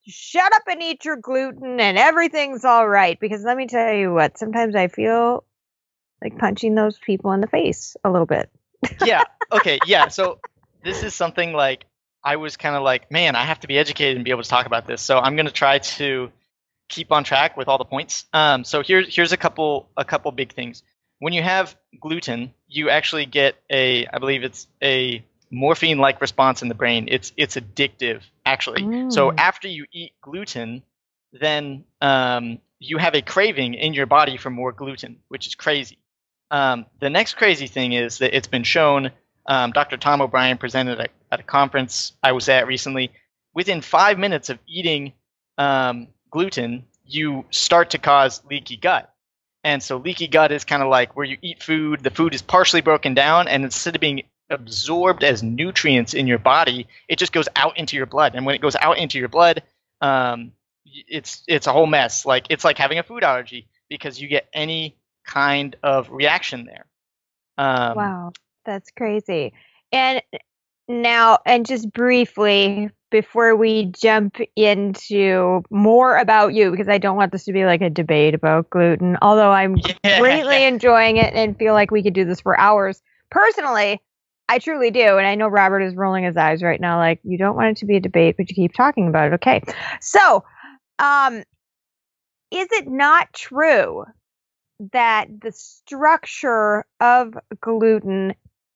shut 0.04 0.52
up 0.54 0.62
and 0.68 0.82
eat 0.82 1.04
your 1.04 1.16
gluten 1.16 1.78
and 1.80 1.96
everything's 1.98 2.64
all 2.64 2.88
right? 2.88 3.18
Because 3.20 3.44
let 3.44 3.56
me 3.56 3.66
tell 3.66 3.92
you 3.92 4.12
what, 4.12 4.38
sometimes 4.38 4.74
I 4.74 4.88
feel 4.88 5.44
like 6.22 6.38
punching 6.38 6.74
those 6.74 6.98
people 6.98 7.32
in 7.32 7.40
the 7.40 7.46
face 7.46 7.96
a 8.04 8.10
little 8.10 8.26
bit. 8.26 8.50
yeah. 9.04 9.24
Okay. 9.52 9.78
Yeah. 9.84 10.08
So 10.08 10.40
this 10.82 11.02
is 11.02 11.14
something 11.14 11.52
like 11.52 11.84
I 12.24 12.36
was 12.36 12.56
kind 12.56 12.74
of 12.74 12.82
like, 12.82 13.10
man, 13.10 13.36
I 13.36 13.44
have 13.44 13.60
to 13.60 13.68
be 13.68 13.76
educated 13.76 14.16
and 14.16 14.24
be 14.24 14.30
able 14.30 14.42
to 14.42 14.48
talk 14.48 14.64
about 14.64 14.86
this. 14.86 15.02
So 15.02 15.18
I'm 15.18 15.36
going 15.36 15.44
to 15.44 15.52
try 15.52 15.78
to 15.78 16.32
keep 16.88 17.12
on 17.12 17.22
track 17.22 17.54
with 17.54 17.68
all 17.68 17.76
the 17.76 17.84
points. 17.84 18.24
Um, 18.32 18.64
so 18.64 18.82
here's 18.82 19.14
here's 19.14 19.32
a 19.32 19.36
couple 19.36 19.90
a 19.96 20.06
couple 20.06 20.30
big 20.32 20.54
things. 20.54 20.82
When 21.22 21.32
you 21.32 21.42
have 21.42 21.76
gluten, 22.00 22.52
you 22.66 22.90
actually 22.90 23.26
get 23.26 23.54
a 23.70 24.06
I 24.08 24.18
believe 24.18 24.42
it's 24.42 24.66
a 24.82 25.24
morphine 25.52 25.98
like 25.98 26.20
response 26.20 26.62
in 26.62 26.68
the 26.68 26.74
brain. 26.74 27.06
It's 27.08 27.32
it's 27.36 27.54
addictive 27.54 28.22
actually. 28.44 28.82
So 29.08 29.30
Mm. 29.30 29.34
after 29.38 29.68
you 29.68 29.86
eat 29.92 30.12
gluten, 30.20 30.82
then 31.32 31.84
um, 32.00 32.58
you 32.80 32.98
have 32.98 33.14
a 33.14 33.22
craving 33.22 33.74
in 33.74 33.94
your 33.94 34.06
body 34.06 34.36
for 34.36 34.50
more 34.50 34.72
gluten, 34.72 35.20
which 35.28 35.46
is 35.46 35.54
crazy. 35.54 35.98
Um, 36.50 36.86
the 36.98 37.08
next 37.08 37.34
crazy 37.34 37.68
thing 37.68 37.92
is 37.92 38.18
that 38.18 38.36
it's 38.36 38.48
been 38.48 38.64
shown. 38.64 39.12
Um, 39.46 39.70
Dr. 39.70 39.98
Tom 39.98 40.20
O'Bryan 40.22 40.58
presented 40.58 40.98
at, 41.00 41.10
at 41.30 41.38
a 41.38 41.44
conference 41.44 42.14
I 42.20 42.32
was 42.32 42.48
at 42.48 42.66
recently. 42.66 43.12
Within 43.54 43.80
five 43.80 44.18
minutes 44.18 44.50
of 44.50 44.58
eating 44.66 45.12
um, 45.56 46.08
gluten, 46.30 46.84
you 47.06 47.44
start 47.50 47.90
to 47.90 47.98
cause 47.98 48.42
leaky 48.50 48.76
gut. 48.76 49.08
And 49.64 49.82
so 49.82 49.96
leaky 49.96 50.26
gut 50.26 50.50
is 50.52 50.64
kind 50.64 50.82
of 50.82 50.88
like 50.88 51.16
where 51.16 51.26
you 51.26 51.38
eat 51.40 51.62
food, 51.62 52.02
the 52.02 52.10
food 52.10 52.34
is 52.34 52.42
partially 52.42 52.80
broken 52.80 53.14
down, 53.14 53.48
and 53.48 53.64
instead 53.64 53.94
of 53.94 54.00
being 54.00 54.22
absorbed 54.50 55.22
as 55.24 55.42
nutrients 55.42 56.14
in 56.14 56.26
your 56.26 56.38
body, 56.38 56.88
it 57.08 57.18
just 57.18 57.32
goes 57.32 57.48
out 57.56 57.78
into 57.78 57.96
your 57.96 58.06
blood. 58.06 58.34
And 58.34 58.44
when 58.44 58.54
it 58.54 58.60
goes 58.60 58.76
out 58.76 58.98
into 58.98 59.18
your 59.18 59.28
blood, 59.28 59.62
um, 60.00 60.52
it's 60.84 61.42
it's 61.46 61.66
a 61.66 61.72
whole 61.72 61.86
mess. 61.86 62.26
Like 62.26 62.46
it's 62.50 62.64
like 62.64 62.78
having 62.78 62.98
a 62.98 63.02
food 63.02 63.22
allergy 63.22 63.68
because 63.88 64.20
you 64.20 64.28
get 64.28 64.48
any 64.52 64.96
kind 65.24 65.76
of 65.82 66.10
reaction 66.10 66.66
there. 66.66 66.86
Um, 67.58 67.96
Wow, 67.96 68.32
that's 68.64 68.90
crazy. 68.90 69.52
And 69.92 70.22
now, 70.88 71.38
and 71.46 71.64
just 71.64 71.92
briefly, 71.92 72.90
before 73.12 73.54
we 73.54 73.84
jump 73.86 74.38
into 74.56 75.62
more 75.70 76.16
about 76.16 76.54
you, 76.54 76.72
because 76.72 76.88
I 76.88 76.98
don't 76.98 77.16
want 77.16 77.30
this 77.30 77.44
to 77.44 77.52
be 77.52 77.64
like 77.64 77.82
a 77.82 77.90
debate 77.90 78.34
about 78.34 78.70
gluten, 78.70 79.16
although 79.22 79.52
I'm 79.52 79.76
Yeah. 80.04 80.18
greatly 80.18 80.64
enjoying 80.64 81.18
it 81.18 81.32
and 81.34 81.56
feel 81.56 81.74
like 81.74 81.92
we 81.92 82.02
could 82.02 82.14
do 82.14 82.24
this 82.24 82.40
for 82.40 82.58
hours. 82.58 83.00
Personally, 83.30 84.00
I 84.48 84.58
truly 84.58 84.90
do. 84.90 85.18
And 85.18 85.26
I 85.26 85.36
know 85.36 85.46
Robert 85.46 85.80
is 85.80 85.94
rolling 85.94 86.24
his 86.24 86.36
eyes 86.36 86.62
right 86.62 86.80
now, 86.80 86.98
like, 86.98 87.20
you 87.22 87.38
don't 87.38 87.54
want 87.54 87.68
it 87.68 87.76
to 87.78 87.86
be 87.86 87.96
a 87.96 88.00
debate, 88.00 88.36
but 88.36 88.50
you 88.50 88.56
keep 88.56 88.74
talking 88.74 89.06
about 89.06 89.28
it. 89.28 89.34
Okay. 89.34 89.62
So, 90.00 90.44
um, 90.98 91.44
is 92.50 92.68
it 92.72 92.88
not 92.88 93.32
true 93.32 94.04
that 94.92 95.26
the 95.40 95.52
structure 95.52 96.84
of 97.00 97.34
gluten 97.60 98.34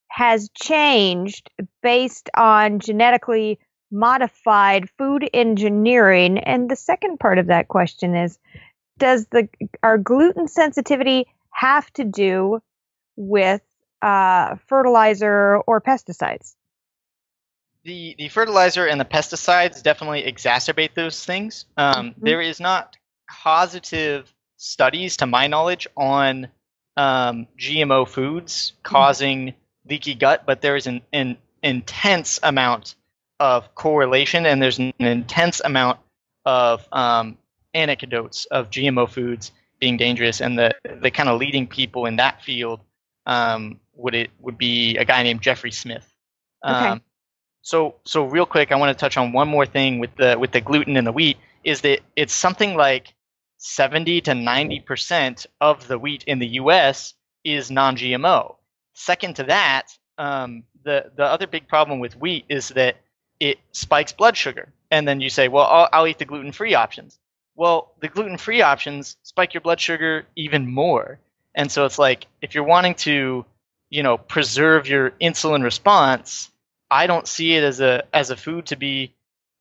has 0.08 0.48
changed 0.56 1.50
based 1.82 2.30
on 2.36 2.78
genetically 2.78 3.58
modified 3.90 4.88
food 4.98 5.28
engineering. 5.32 6.38
And 6.38 6.70
the 6.70 6.76
second 6.76 7.18
part 7.18 7.38
of 7.38 7.46
that 7.46 7.68
question 7.68 8.14
is 8.14 8.38
does 8.98 9.26
the 9.26 9.48
our 9.82 9.98
gluten 9.98 10.48
sensitivity 10.48 11.26
have 11.50 11.90
to 11.94 12.04
do 12.04 12.60
with 13.16 13.62
uh, 14.02 14.56
fertilizer 14.66 15.56
or 15.66 15.80
pesticides? 15.80 16.54
The 17.84 18.14
the 18.18 18.28
fertilizer 18.28 18.86
and 18.86 19.00
the 19.00 19.04
pesticides 19.04 19.82
definitely 19.82 20.22
exacerbate 20.24 20.94
those 20.94 21.24
things. 21.24 21.66
Um, 21.76 22.12
Mhm. 22.12 22.14
there 22.18 22.40
is 22.40 22.58
not 22.58 22.96
causative 23.30 24.32
studies, 24.56 25.18
to 25.18 25.26
my 25.26 25.46
knowledge, 25.46 25.86
on 25.96 26.48
um, 26.96 27.46
GMO 27.58 28.08
foods 28.08 28.72
causing 28.82 29.54
leaky 29.88 30.14
gut, 30.14 30.44
but 30.46 30.62
there 30.62 30.76
is 30.76 30.86
an, 30.86 31.02
an 31.12 31.36
intense 31.62 32.40
amount 32.42 32.94
of 33.40 33.74
correlation, 33.74 34.46
and 34.46 34.60
there's 34.62 34.78
an 34.78 34.92
intense 34.98 35.60
amount 35.64 35.98
of 36.44 36.86
um, 36.92 37.36
anecdotes 37.74 38.46
of 38.46 38.70
GMO 38.70 39.08
foods 39.08 39.52
being 39.80 39.96
dangerous, 39.96 40.40
and 40.40 40.58
the 40.58 40.74
the 41.00 41.10
kind 41.10 41.28
of 41.28 41.38
leading 41.38 41.66
people 41.66 42.06
in 42.06 42.16
that 42.16 42.42
field 42.42 42.80
um, 43.26 43.80
would 43.94 44.14
it 44.14 44.30
would 44.40 44.58
be 44.58 44.96
a 44.96 45.04
guy 45.04 45.22
named 45.22 45.42
Jeffrey 45.42 45.72
Smith. 45.72 46.10
Okay. 46.64 46.74
Um, 46.74 47.02
so 47.62 47.96
so 48.04 48.24
real 48.24 48.46
quick, 48.46 48.72
I 48.72 48.76
want 48.76 48.96
to 48.96 49.00
touch 49.00 49.16
on 49.16 49.32
one 49.32 49.48
more 49.48 49.66
thing 49.66 49.98
with 49.98 50.14
the 50.16 50.38
with 50.38 50.52
the 50.52 50.60
gluten 50.60 50.96
and 50.96 51.06
the 51.06 51.12
wheat 51.12 51.36
is 51.64 51.80
that 51.82 52.00
it's 52.14 52.32
something 52.32 52.76
like 52.76 53.12
70 53.58 54.20
to 54.22 54.34
90 54.34 54.80
percent 54.80 55.46
of 55.60 55.86
the 55.88 55.98
wheat 55.98 56.24
in 56.24 56.38
the 56.38 56.46
U.S. 56.60 57.14
is 57.44 57.70
non-GMO. 57.70 58.56
Second 58.94 59.36
to 59.36 59.42
that, 59.44 59.88
um, 60.16 60.62
the 60.84 61.10
the 61.16 61.24
other 61.24 61.46
big 61.46 61.68
problem 61.68 61.98
with 61.98 62.16
wheat 62.16 62.44
is 62.48 62.68
that 62.70 62.96
it 63.40 63.58
spikes 63.72 64.12
blood 64.12 64.36
sugar, 64.36 64.68
and 64.90 65.06
then 65.06 65.20
you 65.20 65.30
say, 65.30 65.48
well, 65.48 65.66
I'll, 65.66 65.88
I'll 65.92 66.06
eat 66.06 66.18
the 66.18 66.24
gluten-free 66.24 66.74
options. 66.74 67.18
Well, 67.54 67.92
the 68.00 68.08
gluten-free 68.08 68.62
options 68.62 69.16
spike 69.22 69.54
your 69.54 69.60
blood 69.60 69.80
sugar 69.80 70.26
even 70.36 70.70
more, 70.70 71.18
and 71.54 71.70
so 71.70 71.84
it's 71.84 71.98
like 71.98 72.26
if 72.42 72.54
you're 72.54 72.64
wanting 72.64 72.94
to, 72.96 73.44
you 73.90 74.02
know, 74.02 74.18
preserve 74.18 74.88
your 74.88 75.10
insulin 75.12 75.62
response, 75.62 76.50
I 76.90 77.06
don't 77.06 77.26
see 77.26 77.54
it 77.54 77.64
as 77.64 77.80
a 77.80 78.04
as 78.12 78.30
a 78.30 78.36
food 78.36 78.66
to 78.66 78.76
be 78.76 79.14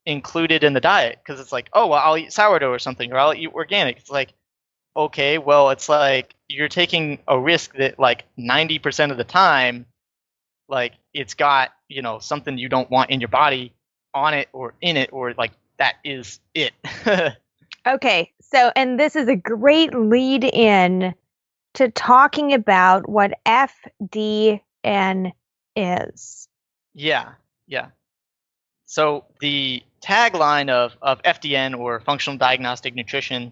included 0.06 0.64
in 0.64 0.74
the 0.74 0.82
diet 0.82 1.20
because 1.24 1.40
it's 1.40 1.52
like, 1.52 1.70
oh, 1.74 1.88
well, 1.88 2.02
I'll 2.04 2.18
eat 2.18 2.34
sourdough 2.34 2.72
or 2.72 2.80
something, 2.80 3.12
or 3.12 3.18
I'll 3.18 3.34
eat 3.34 3.54
organic. 3.54 3.98
It's 3.98 4.12
like, 4.12 4.34
okay, 4.96 5.38
well, 5.38 5.72
it's 5.72 5.90
like 5.90 6.36
you're 6.48 6.70
taking 6.70 7.20
a 7.28 7.40
risk 7.40 7.76
that 7.76 8.00
like 8.00 8.26
90% 8.38 9.12
of 9.12 9.18
the 9.18 9.24
time, 9.24 9.86
like 10.68 10.94
it's 11.14 11.34
got 11.34 11.72
you 11.88 12.02
know 12.02 12.20
something 12.20 12.58
you 12.58 12.70
don't 12.70 12.90
want 12.90 13.10
in 13.10 13.20
your 13.20 13.30
body 13.30 13.74
on 14.14 14.34
it 14.34 14.50
or 14.54 14.74
in 14.82 14.98
it 14.98 15.12
or 15.12 15.34
like 15.34 15.52
that 15.78 15.96
is 16.04 16.40
it. 16.54 16.74
Okay, 17.88 18.32
so 18.42 18.72
and 18.76 19.00
this 19.00 19.16
is 19.16 19.28
a 19.28 19.36
great 19.36 19.94
lead 19.94 20.44
in 20.44 21.14
to 21.76 21.92
talking 21.92 22.52
about 22.52 23.08
what 23.08 23.34
FDN 23.46 25.32
is. 25.76 26.48
Yeah, 26.96 27.34
yeah. 27.68 27.88
So 28.86 29.26
the 29.40 29.84
tagline 30.02 30.70
of, 30.70 30.96
of 31.02 31.22
FDN 31.22 31.78
or 31.78 32.00
Functional 32.00 32.38
Diagnostic 32.38 32.96
Nutrition 32.96 33.52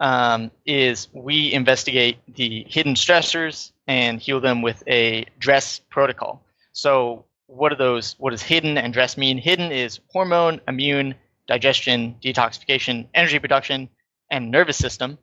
um, 0.00 0.50
is 0.64 1.08
we 1.12 1.52
investigate 1.52 2.16
the 2.34 2.64
hidden 2.68 2.94
stressors 2.94 3.72
and 3.86 4.20
heal 4.20 4.40
them 4.40 4.62
with 4.62 4.82
a 4.86 5.26
DRESS 5.38 5.82
protocol. 5.90 6.42
So 6.72 7.25
what 7.46 7.72
are 7.72 7.76
those? 7.76 8.14
What 8.18 8.30
does 8.30 8.42
hidden 8.42 8.78
and 8.78 8.92
DRESS 8.92 9.16
mean? 9.16 9.38
Hidden 9.38 9.72
is 9.72 10.00
hormone, 10.10 10.60
immune, 10.66 11.14
digestion, 11.46 12.16
detoxification, 12.22 13.08
energy 13.14 13.38
production, 13.38 13.88
and 14.30 14.50
nervous 14.50 14.76
system. 14.76 15.18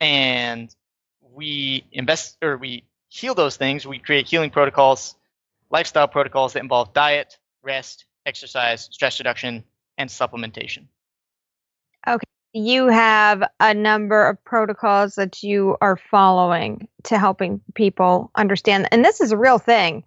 And 0.00 0.74
we 1.20 1.84
invest 1.92 2.36
or 2.42 2.56
we 2.56 2.84
heal 3.08 3.34
those 3.34 3.56
things. 3.56 3.86
We 3.86 3.98
create 3.98 4.28
healing 4.28 4.50
protocols, 4.50 5.16
lifestyle 5.70 6.08
protocols 6.08 6.52
that 6.52 6.62
involve 6.62 6.92
diet, 6.94 7.38
rest, 7.62 8.06
exercise, 8.26 8.88
stress 8.90 9.18
reduction, 9.18 9.64
and 9.98 10.08
supplementation. 10.08 10.86
Okay. 12.06 12.24
You 12.52 12.86
have 12.86 13.42
a 13.58 13.74
number 13.74 14.28
of 14.28 14.42
protocols 14.44 15.16
that 15.16 15.42
you 15.42 15.76
are 15.80 15.96
following 15.96 16.86
to 17.04 17.18
helping 17.18 17.60
people 17.74 18.30
understand, 18.36 18.88
and 18.92 19.04
this 19.04 19.20
is 19.20 19.32
a 19.32 19.36
real 19.36 19.58
thing. 19.58 20.04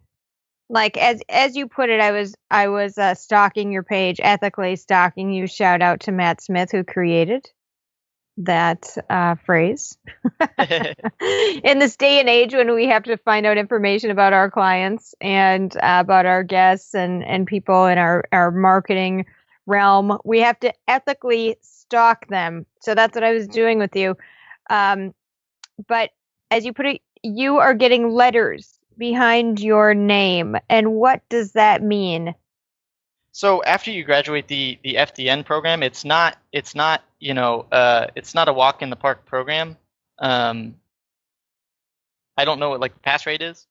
Like 0.69 0.97
as 0.97 1.21
as 1.29 1.55
you 1.55 1.67
put 1.67 1.89
it, 1.89 2.01
I 2.01 2.11
was 2.11 2.35
I 2.51 2.67
was 2.67 2.97
uh, 2.97 3.15
stalking 3.15 3.71
your 3.71 3.83
page, 3.83 4.19
ethically 4.21 4.75
stalking 4.75 5.31
you. 5.31 5.47
Shout 5.47 5.81
out 5.81 6.01
to 6.01 6.11
Matt 6.11 6.41
Smith 6.41 6.71
who 6.71 6.83
created 6.83 7.49
that 8.37 8.95
uh, 9.09 9.35
phrase. 9.35 9.97
in 10.59 11.79
this 11.79 11.95
day 11.95 12.19
and 12.19 12.29
age 12.29 12.53
when 12.53 12.73
we 12.73 12.85
have 12.87 13.03
to 13.03 13.17
find 13.17 13.45
out 13.45 13.57
information 13.57 14.11
about 14.11 14.33
our 14.33 14.49
clients 14.49 15.15
and 15.21 15.75
uh, 15.77 15.99
about 16.01 16.25
our 16.25 16.43
guests 16.43 16.93
and, 16.93 17.23
and 17.25 17.47
people 17.47 17.85
in 17.87 17.97
our, 17.97 18.23
our 18.31 18.51
marketing 18.51 19.25
realm, 19.65 20.17
we 20.23 20.39
have 20.39 20.59
to 20.59 20.73
ethically 20.87 21.57
stalk 21.61 22.27
them. 22.27 22.65
So 22.81 22.95
that's 22.95 23.15
what 23.15 23.23
I 23.23 23.33
was 23.33 23.47
doing 23.47 23.79
with 23.79 23.95
you. 23.95 24.15
Um, 24.69 25.13
but 25.87 26.11
as 26.51 26.65
you 26.65 26.73
put 26.73 26.85
it, 26.85 27.01
you 27.23 27.57
are 27.57 27.73
getting 27.73 28.09
letters 28.09 28.76
behind 28.97 29.59
your 29.59 29.93
name. 29.93 30.57
And 30.69 30.93
what 30.93 31.21
does 31.29 31.53
that 31.53 31.81
mean? 31.83 32.35
So 33.31 33.63
after 33.63 33.91
you 33.91 34.03
graduate 34.03 34.47
the 34.47 34.79
the 34.83 34.95
FDN 34.95 35.45
program, 35.45 35.83
it's 35.83 36.03
not 36.03 36.37
it's 36.51 36.73
not 36.73 37.03
you 37.19 37.35
know 37.35 37.67
uh, 37.71 38.07
it's 38.15 38.33
not 38.33 38.47
a 38.47 38.53
walk 38.53 38.81
in 38.81 38.89
the 38.89 38.95
park 38.95 39.25
program. 39.25 39.77
Um, 40.17 40.75
I 42.35 42.45
don't 42.45 42.59
know 42.59 42.69
what 42.69 42.79
like 42.79 42.93
the 42.93 42.99
pass 42.99 43.25
rate 43.25 43.41
is. 43.41 43.67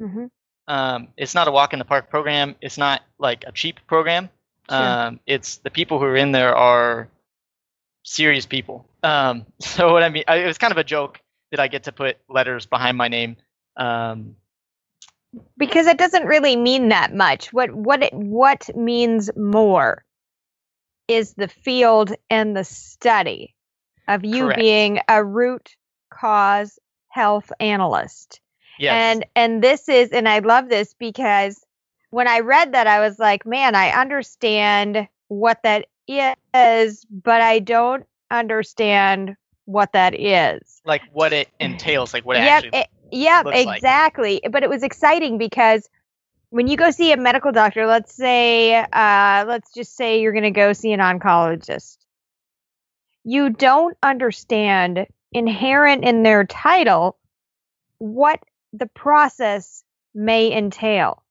Mm-hmm. 0.00 0.26
Um, 0.68 1.08
it's 1.16 1.34
not 1.34 1.48
a 1.48 1.50
walk 1.50 1.72
in 1.72 1.78
the 1.78 1.84
park 1.84 2.10
program. 2.10 2.56
It's 2.60 2.76
not 2.76 3.02
like 3.18 3.44
a 3.46 3.52
cheap 3.52 3.80
program. 3.86 4.28
Sure. 4.68 4.78
Um, 4.78 5.20
it's 5.26 5.58
the 5.58 5.70
people 5.70 5.98
who 5.98 6.04
are 6.06 6.16
in 6.16 6.32
there 6.32 6.54
are 6.54 7.08
serious 8.02 8.46
people. 8.46 8.86
Um, 9.02 9.46
so 9.60 9.92
what 9.92 10.02
I 10.02 10.08
mean, 10.08 10.24
I, 10.26 10.36
it 10.36 10.46
was 10.46 10.58
kind 10.58 10.72
of 10.72 10.78
a 10.78 10.84
joke 10.84 11.20
that 11.52 11.60
I 11.60 11.68
get 11.68 11.84
to 11.84 11.92
put 11.92 12.18
letters 12.28 12.66
behind 12.66 12.96
my 12.96 13.08
name. 13.08 13.36
Um, 13.76 14.36
because 15.56 15.86
it 15.86 15.98
doesn't 15.98 16.26
really 16.26 16.56
mean 16.56 16.88
that 16.88 17.14
much. 17.14 17.52
What 17.52 17.72
what 17.74 18.02
it 18.02 18.14
what 18.14 18.68
means 18.76 19.30
more 19.36 20.04
is 21.08 21.34
the 21.34 21.48
field 21.48 22.14
and 22.30 22.56
the 22.56 22.64
study 22.64 23.54
of 24.08 24.24
you 24.24 24.44
Correct. 24.44 24.58
being 24.60 25.00
a 25.08 25.24
root 25.24 25.76
cause 26.12 26.78
health 27.08 27.52
analyst. 27.60 28.40
yes. 28.78 28.92
And 28.92 29.26
and 29.34 29.62
this 29.62 29.88
is 29.88 30.10
and 30.10 30.28
I 30.28 30.40
love 30.40 30.68
this 30.68 30.94
because 30.94 31.64
when 32.10 32.28
I 32.28 32.40
read 32.40 32.72
that 32.72 32.86
I 32.86 33.00
was 33.00 33.18
like, 33.18 33.46
man, 33.46 33.74
I 33.74 33.90
understand 33.90 35.08
what 35.28 35.58
that 35.64 35.86
is, 36.08 37.04
but 37.10 37.40
I 37.40 37.58
don't 37.58 38.04
understand 38.30 39.34
what 39.64 39.92
that 39.92 40.14
is. 40.18 40.80
like 40.84 41.02
what 41.12 41.32
it 41.32 41.48
entails, 41.58 42.14
like 42.14 42.24
what 42.24 42.36
it 42.36 42.44
Yep, 42.44 42.64
actually. 42.64 42.78
it- 42.80 42.88
yep, 43.10 43.44
looks 43.44 43.64
like. 43.64 43.78
exactly. 43.78 44.40
But 44.50 44.62
it 44.62 44.70
was 44.70 44.82
exciting 44.82 45.38
because 45.38 45.88
when 46.50 46.66
you 46.68 46.76
go 46.76 46.90
see 46.90 47.12
a 47.12 47.16
medical 47.16 47.52
doctor, 47.52 47.86
let's 47.86 48.14
say, 48.14 48.74
uh, 48.74 49.44
let's 49.46 49.72
just 49.72 49.96
say 49.96 50.20
you're 50.20 50.32
going 50.32 50.44
to 50.44 50.50
go 50.50 50.72
see 50.72 50.92
an 50.92 51.00
oncologist, 51.00 51.98
you 53.24 53.50
don't 53.50 53.96
understand 54.02 55.06
inherent 55.32 56.04
in 56.04 56.22
their 56.22 56.44
title 56.44 57.18
what 57.98 58.40
the 58.72 58.86
process 58.86 59.82
may 60.14 60.56
entail. 60.56 61.22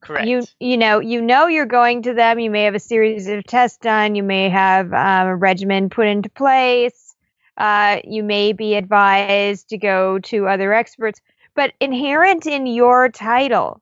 correct. 0.00 0.26
You 0.26 0.42
you 0.60 0.76
know 0.76 1.00
you 1.00 1.22
know 1.22 1.46
you're 1.46 1.66
going 1.66 2.02
to 2.02 2.14
them. 2.14 2.38
You 2.38 2.50
may 2.50 2.64
have 2.64 2.74
a 2.74 2.80
series 2.80 3.28
of 3.28 3.44
tests 3.44 3.78
done. 3.78 4.14
You 4.14 4.22
may 4.22 4.48
have 4.50 4.92
um, 4.92 5.28
a 5.28 5.36
regimen 5.36 5.88
put 5.88 6.06
into 6.06 6.28
place. 6.28 7.13
Uh, 7.56 8.00
you 8.04 8.22
may 8.22 8.52
be 8.52 8.74
advised 8.74 9.68
to 9.68 9.78
go 9.78 10.18
to 10.20 10.48
other 10.48 10.72
experts. 10.72 11.20
But 11.54 11.72
inherent 11.80 12.46
in 12.46 12.66
your 12.66 13.08
title 13.08 13.80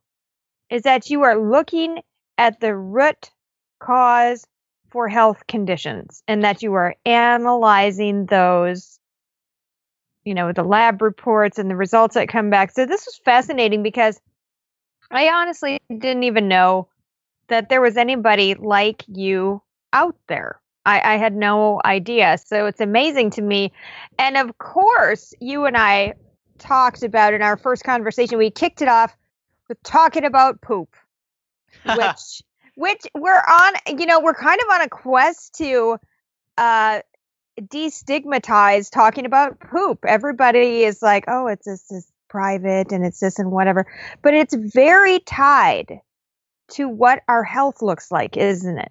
is 0.68 0.82
that 0.82 1.08
you 1.08 1.22
are 1.22 1.36
looking 1.36 2.02
at 2.36 2.60
the 2.60 2.76
root 2.76 3.30
cause 3.80 4.46
for 4.90 5.08
health 5.08 5.46
conditions, 5.48 6.22
and 6.28 6.44
that 6.44 6.62
you 6.62 6.74
are 6.74 6.94
analyzing 7.06 8.26
those. 8.26 8.98
You 10.24 10.34
know 10.34 10.52
the 10.52 10.62
lab 10.62 11.02
reports 11.02 11.58
and 11.58 11.70
the 11.70 11.76
results 11.76 12.14
that 12.14 12.28
come 12.28 12.50
back. 12.50 12.72
So 12.72 12.84
this 12.86 13.06
was 13.06 13.20
fascinating 13.24 13.82
because 13.82 14.20
I 15.10 15.28
honestly 15.28 15.80
didn't 15.90 16.24
even 16.24 16.46
know 16.48 16.88
that 17.48 17.68
there 17.68 17.80
was 17.80 17.96
anybody 17.96 18.54
like 18.54 19.04
you 19.08 19.62
out 19.92 20.16
there. 20.28 20.61
I, 20.84 21.14
I 21.14 21.16
had 21.16 21.34
no 21.34 21.80
idea. 21.84 22.38
So 22.44 22.66
it's 22.66 22.80
amazing 22.80 23.30
to 23.30 23.42
me. 23.42 23.72
And 24.18 24.36
of 24.36 24.58
course, 24.58 25.32
you 25.40 25.64
and 25.64 25.76
I 25.76 26.14
talked 26.58 27.02
about 27.02 27.34
in 27.34 27.42
our 27.42 27.56
first 27.56 27.84
conversation, 27.84 28.38
we 28.38 28.50
kicked 28.50 28.82
it 28.82 28.88
off 28.88 29.16
with 29.68 29.82
talking 29.82 30.24
about 30.24 30.60
poop, 30.60 30.88
which 31.96 32.42
which 32.74 33.02
we're 33.14 33.32
on 33.32 33.74
you 33.98 34.06
know 34.06 34.20
we're 34.20 34.34
kind 34.34 34.60
of 34.60 34.74
on 34.74 34.80
a 34.80 34.88
quest 34.88 35.54
to 35.56 35.98
uh 36.56 37.00
destigmatize 37.60 38.90
talking 38.90 39.26
about 39.26 39.60
poop 39.60 40.06
everybody 40.06 40.84
is 40.84 41.02
like 41.02 41.24
oh 41.28 41.46
it's 41.48 41.66
this 41.66 41.90
is 41.90 42.10
private 42.30 42.90
and 42.92 43.04
it's 43.04 43.20
this 43.20 43.38
and 43.38 43.50
whatever 43.50 43.86
but 44.22 44.32
it's 44.32 44.54
very 44.54 45.20
tied 45.20 46.00
to 46.68 46.88
what 46.88 47.22
our 47.28 47.44
health 47.44 47.82
looks 47.82 48.10
like 48.10 48.38
isn't 48.38 48.78
it 48.78 48.90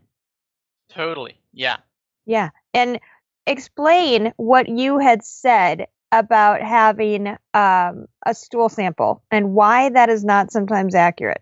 Totally. 0.91 1.38
Yeah. 1.53 1.77
yeah 2.25 2.50
and 2.74 3.00
explain 3.46 4.34
what 4.38 4.67
you 4.70 5.00
had 5.00 5.24
said 5.24 5.88
about 6.12 6.62
having 6.62 7.27
um, 7.53 8.05
a 8.25 8.34
stool 8.34 8.70
sample 8.70 9.24
and 9.31 9.53
why 9.53 9.89
that 9.89 10.10
is 10.10 10.24
not 10.24 10.51
sometimes 10.51 10.96
accurate 10.96 11.41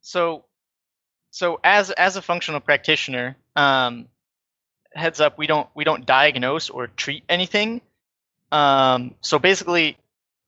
So, 0.00 0.44
so 1.30 1.60
as 1.62 1.90
as 1.90 2.16
a 2.16 2.22
functional 2.22 2.60
practitioner, 2.60 3.36
um, 3.56 4.08
heads 4.94 5.20
up, 5.20 5.38
we 5.38 5.46
don't 5.46 5.68
we 5.74 5.84
don't 5.84 6.06
diagnose 6.06 6.70
or 6.70 6.88
treat 6.88 7.24
anything. 7.28 7.80
Um, 8.52 9.14
so 9.20 9.38
basically, 9.38 9.98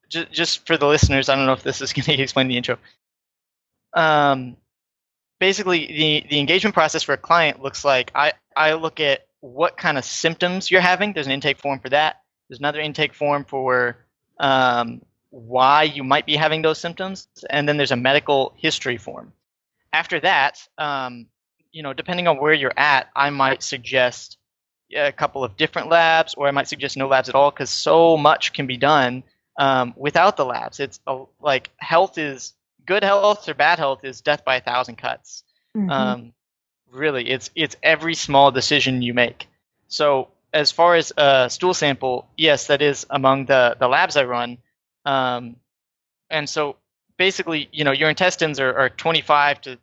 j- 0.09 0.29
just 0.31 0.67
for 0.67 0.77
the 0.77 0.87
listeners, 0.87 1.29
I 1.29 1.37
don't 1.37 1.47
know 1.47 1.53
if 1.53 1.63
this 1.63 1.81
is 1.81 1.93
going 1.95 2.05
to 2.05 2.23
explain 2.23 2.49
the 2.49 2.57
intro. 2.57 2.79
Um, 3.95 4.57
basically, 5.43 5.87
the 5.89 6.27
the 6.31 6.39
engagement 6.39 6.73
process 6.73 7.03
for 7.03 7.15
a 7.15 7.19
client 7.19 7.61
looks 7.61 7.85
like 7.85 8.13
I 8.15 8.33
I 8.57 8.75
look 8.75 9.01
at 9.01 9.27
what 9.41 9.77
kind 9.77 9.99
of 9.99 10.05
symptoms 10.05 10.71
you're 10.71 10.81
having. 10.81 11.13
There's 11.13 11.27
an 11.27 11.33
intake 11.33 11.59
form 11.59 11.81
for 11.81 11.89
that. 11.89 12.21
There's 12.49 12.61
another 12.61 12.79
intake 12.79 13.13
form 13.13 13.45
for 13.45 13.97
um, 14.39 15.03
why 15.31 15.83
you 15.83 16.05
might 16.05 16.27
be 16.27 16.37
having 16.37 16.63
those 16.63 16.79
symptoms, 16.79 17.27
and 17.51 17.69
then 17.69 17.77
there's 17.77 17.91
a 17.91 17.97
medical 17.97 18.55
history 18.57 18.99
form. 18.99 19.33
After 19.93 20.21
that, 20.21 20.65
um, 20.79 21.27
you 21.73 21.83
know, 21.83 21.93
depending 21.93 22.29
on 22.29 22.37
where 22.39 22.55
you're 22.55 22.79
at, 22.79 23.09
I 23.17 23.31
might 23.31 23.65
suggest 23.65 24.39
a 24.95 25.11
couple 25.11 25.43
of 25.43 25.57
different 25.57 25.91
labs, 25.91 26.35
or 26.35 26.47
I 26.47 26.53
might 26.53 26.69
suggest 26.69 26.97
no 26.97 27.09
labs 27.09 27.29
at 27.29 27.35
all, 27.35 27.51
because 27.51 27.71
so 27.71 28.17
much 28.17 28.53
can 28.53 28.69
be 28.69 28.77
done 28.77 29.25
um, 29.59 29.93
without 29.97 30.37
the 30.37 30.45
labs. 30.45 30.79
It's 30.79 31.01
a, 31.09 31.25
like 31.41 31.71
health 31.79 32.17
is 32.17 32.55
good 32.87 33.05
health 33.05 33.49
or 33.49 33.55
bad 33.55 33.79
health 33.79 34.05
is 34.05 34.21
death 34.21 34.45
by 34.45 34.57
a 34.57 34.61
thousand 34.61 34.97
cuts. 34.97 35.45
Mhm. 35.75 35.91
Um, 35.93 36.33
really, 36.91 37.29
it's 37.31 37.51
it's 37.55 37.77
every 37.83 38.15
small 38.15 38.51
decision 38.51 39.03
you 39.03 39.15
make. 39.15 39.49
So 39.89 40.29
as 40.53 40.73
far 40.73 40.97
as 40.97 41.13
a 41.17 41.49
stool 41.51 41.75
sample, 41.75 42.29
yes, 42.37 42.67
that 42.69 42.83
is 42.83 43.07
among 43.11 43.47
the 43.47 43.77
the 43.79 43.89
labs 43.89 44.17
I 44.17 44.25
run. 44.25 44.59
Um, 45.05 45.57
and 46.31 46.49
so 46.49 46.77
basically, 47.17 47.69
you 47.73 47.85
know, 47.85 47.93
your 47.93 48.09
intestines 48.11 48.61
are, 48.61 48.75
are 48.77 48.89
25 48.91 49.61
to 49.63 49.79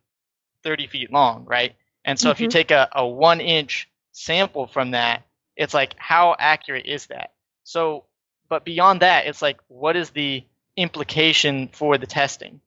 30 0.63 0.88
feet 0.88 1.12
long, 1.12 1.46
right? 1.46 1.75
And 2.06 2.20
so 2.20 2.29
if 2.32 2.39
you 2.41 2.48
Mhm. 2.48 2.51
take 2.51 2.72
a, 2.72 2.89
a 2.94 3.06
one 3.08 3.41
inch 3.41 3.89
sample 4.12 4.68
from 4.68 4.91
that, 4.91 5.24
it's 5.56 5.74
like 5.74 5.96
how 5.98 6.36
accurate 6.39 6.86
is 6.86 7.08
that? 7.08 7.34
So, 7.63 8.06
but 8.50 8.65
beyond 8.65 9.01
that, 9.01 9.27
it's 9.27 9.41
like 9.41 9.60
what 9.68 9.96
is 9.96 10.12
the 10.12 10.44
implication 10.75 11.68
for 11.70 11.98
the 11.98 12.08
testing? 12.08 12.62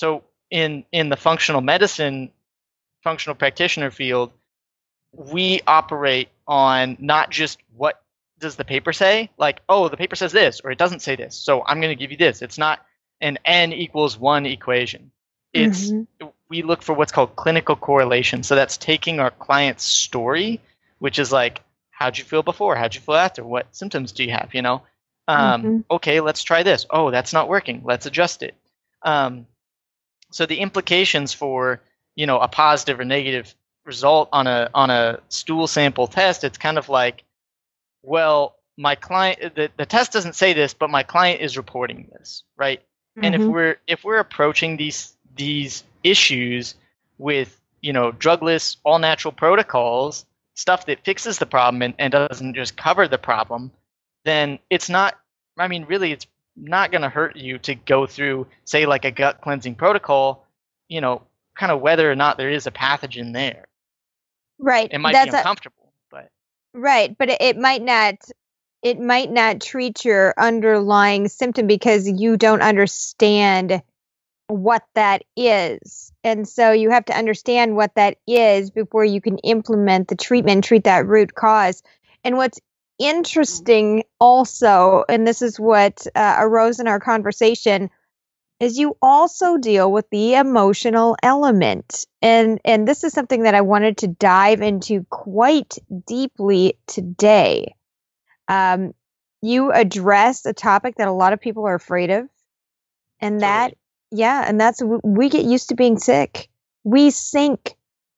So 0.00 0.24
in 0.50 0.84
in 0.92 1.10
the 1.10 1.16
functional 1.16 1.60
medicine, 1.60 2.30
functional 3.04 3.34
practitioner 3.34 3.90
field, 3.90 4.32
we 5.12 5.60
operate 5.66 6.30
on 6.46 6.96
not 7.00 7.28
just 7.30 7.58
what 7.76 8.00
does 8.38 8.56
the 8.56 8.64
paper 8.64 8.94
say, 8.94 9.28
like 9.36 9.60
oh 9.68 9.90
the 9.90 9.98
paper 9.98 10.16
says 10.16 10.32
this 10.32 10.62
or 10.64 10.70
it 10.70 10.78
doesn't 10.78 11.00
say 11.02 11.16
this, 11.16 11.36
so 11.36 11.62
I'm 11.66 11.82
going 11.82 11.94
to 11.94 12.02
give 12.02 12.10
you 12.12 12.16
this. 12.16 12.40
It's 12.40 12.56
not 12.56 12.80
an 13.20 13.36
n 13.44 13.74
equals 13.74 14.16
one 14.16 14.46
equation. 14.46 15.10
It's 15.52 15.90
Mhm. 15.92 16.06
we 16.48 16.62
look 16.62 16.80
for 16.82 16.94
what's 16.94 17.12
called 17.12 17.36
clinical 17.36 17.76
correlation. 17.76 18.42
So 18.42 18.54
that's 18.54 18.78
taking 18.78 19.20
our 19.20 19.30
client's 19.30 19.84
story, 19.84 20.60
which 20.98 21.18
is 21.18 21.30
like, 21.30 21.60
how'd 21.90 22.16
you 22.16 22.24
feel 22.24 22.42
before? 22.42 22.74
How'd 22.74 22.94
you 22.94 23.02
feel 23.02 23.16
after? 23.16 23.44
What 23.44 23.66
symptoms 23.76 24.12
do 24.12 24.24
you 24.24 24.30
have? 24.32 24.54
You 24.54 24.62
know, 24.62 24.82
um, 25.28 25.62
Mhm. 25.62 25.84
okay, 25.90 26.20
let's 26.20 26.42
try 26.42 26.62
this. 26.62 26.86
Oh, 26.88 27.10
that's 27.10 27.34
not 27.34 27.48
working. 27.48 27.82
Let's 27.84 28.06
adjust 28.06 28.42
it. 28.42 28.54
Um, 29.02 29.46
so 30.30 30.46
the 30.46 30.58
implications 30.60 31.32
for 31.32 31.80
you 32.16 32.26
know 32.26 32.38
a 32.38 32.48
positive 32.48 33.00
or 33.00 33.04
negative 33.04 33.54
result 33.84 34.28
on 34.32 34.46
a 34.46 34.70
on 34.74 34.90
a 34.90 35.20
stool 35.28 35.66
sample 35.66 36.06
test, 36.06 36.44
it's 36.44 36.58
kind 36.58 36.78
of 36.78 36.88
like, 36.88 37.24
well, 38.02 38.56
my 38.76 38.94
client 38.94 39.54
the, 39.54 39.70
the 39.76 39.86
test 39.86 40.12
doesn't 40.12 40.34
say 40.34 40.52
this, 40.52 40.74
but 40.74 40.90
my 40.90 41.02
client 41.02 41.40
is 41.40 41.56
reporting 41.56 42.08
this, 42.12 42.44
right? 42.56 42.80
and 43.22 43.34
if 43.34 43.42
Mhm. 43.42 43.48
we're 43.48 43.76
if 43.86 44.04
we're 44.04 44.18
approaching 44.18 44.76
these 44.76 45.16
these 45.36 45.82
issues 46.04 46.74
with 47.18 47.60
you 47.80 47.92
know 47.92 48.12
drugless 48.12 48.76
all 48.84 48.98
natural 48.98 49.32
protocols 49.32 50.24
stuff 50.54 50.86
that 50.86 51.04
fixes 51.04 51.38
the 51.38 51.46
problem 51.46 51.82
and, 51.82 51.94
and 51.98 52.12
doesn't 52.12 52.54
just 52.54 52.76
cover 52.76 53.08
the 53.08 53.18
problem 53.18 53.70
then 54.24 54.58
it's 54.70 54.88
not 54.88 55.18
i 55.58 55.66
mean 55.68 55.84
really 55.86 56.12
it's 56.12 56.26
not 56.60 56.92
going 56.92 57.02
to 57.02 57.08
hurt 57.08 57.36
you 57.36 57.58
to 57.58 57.74
go 57.74 58.06
through 58.06 58.46
say 58.64 58.86
like 58.86 59.04
a 59.04 59.10
gut 59.10 59.40
cleansing 59.40 59.74
protocol 59.74 60.46
you 60.88 61.00
know 61.00 61.22
kind 61.56 61.72
of 61.72 61.80
whether 61.80 62.10
or 62.10 62.14
not 62.14 62.36
there 62.36 62.50
is 62.50 62.66
a 62.66 62.70
pathogen 62.70 63.32
there 63.32 63.66
right 64.58 64.90
it 64.92 64.98
might 64.98 65.12
that's 65.12 65.30
be 65.30 65.36
a- 65.36 65.38
uncomfortable 65.38 65.92
but 66.10 66.30
Right, 66.72 67.16
but 67.18 67.30
it, 67.30 67.40
it 67.40 67.58
might 67.58 67.82
not 67.82 68.16
it 68.82 68.98
might 68.98 69.30
not 69.30 69.60
treat 69.60 70.04
your 70.04 70.32
underlying 70.38 71.28
symptom 71.28 71.66
because 71.66 72.08
you 72.08 72.36
don't 72.38 72.62
understand 72.62 73.82
what 74.46 74.82
that 74.94 75.22
is. 75.36 76.12
And 76.24 76.48
so 76.48 76.72
you 76.72 76.90
have 76.90 77.04
to 77.06 77.16
understand 77.16 77.76
what 77.76 77.94
that 77.96 78.16
is 78.26 78.70
before 78.70 79.04
you 79.04 79.20
can 79.20 79.36
implement 79.38 80.08
the 80.08 80.16
treatment, 80.16 80.64
treat 80.64 80.84
that 80.84 81.06
root 81.06 81.34
cause. 81.34 81.82
And 82.24 82.36
what's 82.36 82.58
interesting 83.00 84.04
also, 84.20 85.04
and 85.08 85.26
this 85.26 85.42
is 85.42 85.58
what 85.58 86.06
uh, 86.14 86.36
arose 86.38 86.78
in 86.78 86.86
our 86.86 87.00
conversation, 87.00 87.90
is 88.60 88.78
you 88.78 88.96
also 89.00 89.56
deal 89.56 89.90
with 89.90 90.08
the 90.10 90.34
emotional 90.34 91.16
element. 91.22 92.06
And 92.22 92.60
and 92.64 92.86
this 92.86 93.02
is 93.02 93.12
something 93.12 93.42
that 93.44 93.54
i 93.54 93.62
wanted 93.62 93.96
to 93.98 94.06
dive 94.06 94.60
into 94.60 95.04
quite 95.08 95.78
deeply 96.06 96.78
today. 96.86 97.74
Um, 98.46 98.92
you 99.42 99.72
address 99.72 100.44
a 100.44 100.52
topic 100.52 100.96
that 100.96 101.08
a 101.08 101.12
lot 101.12 101.32
of 101.32 101.40
people 101.40 101.66
are 101.66 101.74
afraid 101.74 102.10
of 102.10 102.28
and 103.20 103.40
that 103.40 103.72
yeah 104.10 104.44
and 104.46 104.60
that's 104.60 104.82
we 104.82 105.30
get 105.30 105.46
used 105.46 105.70
to 105.70 105.74
being 105.74 105.98
sick. 105.98 106.48
We 106.84 107.10
sink 107.10 107.74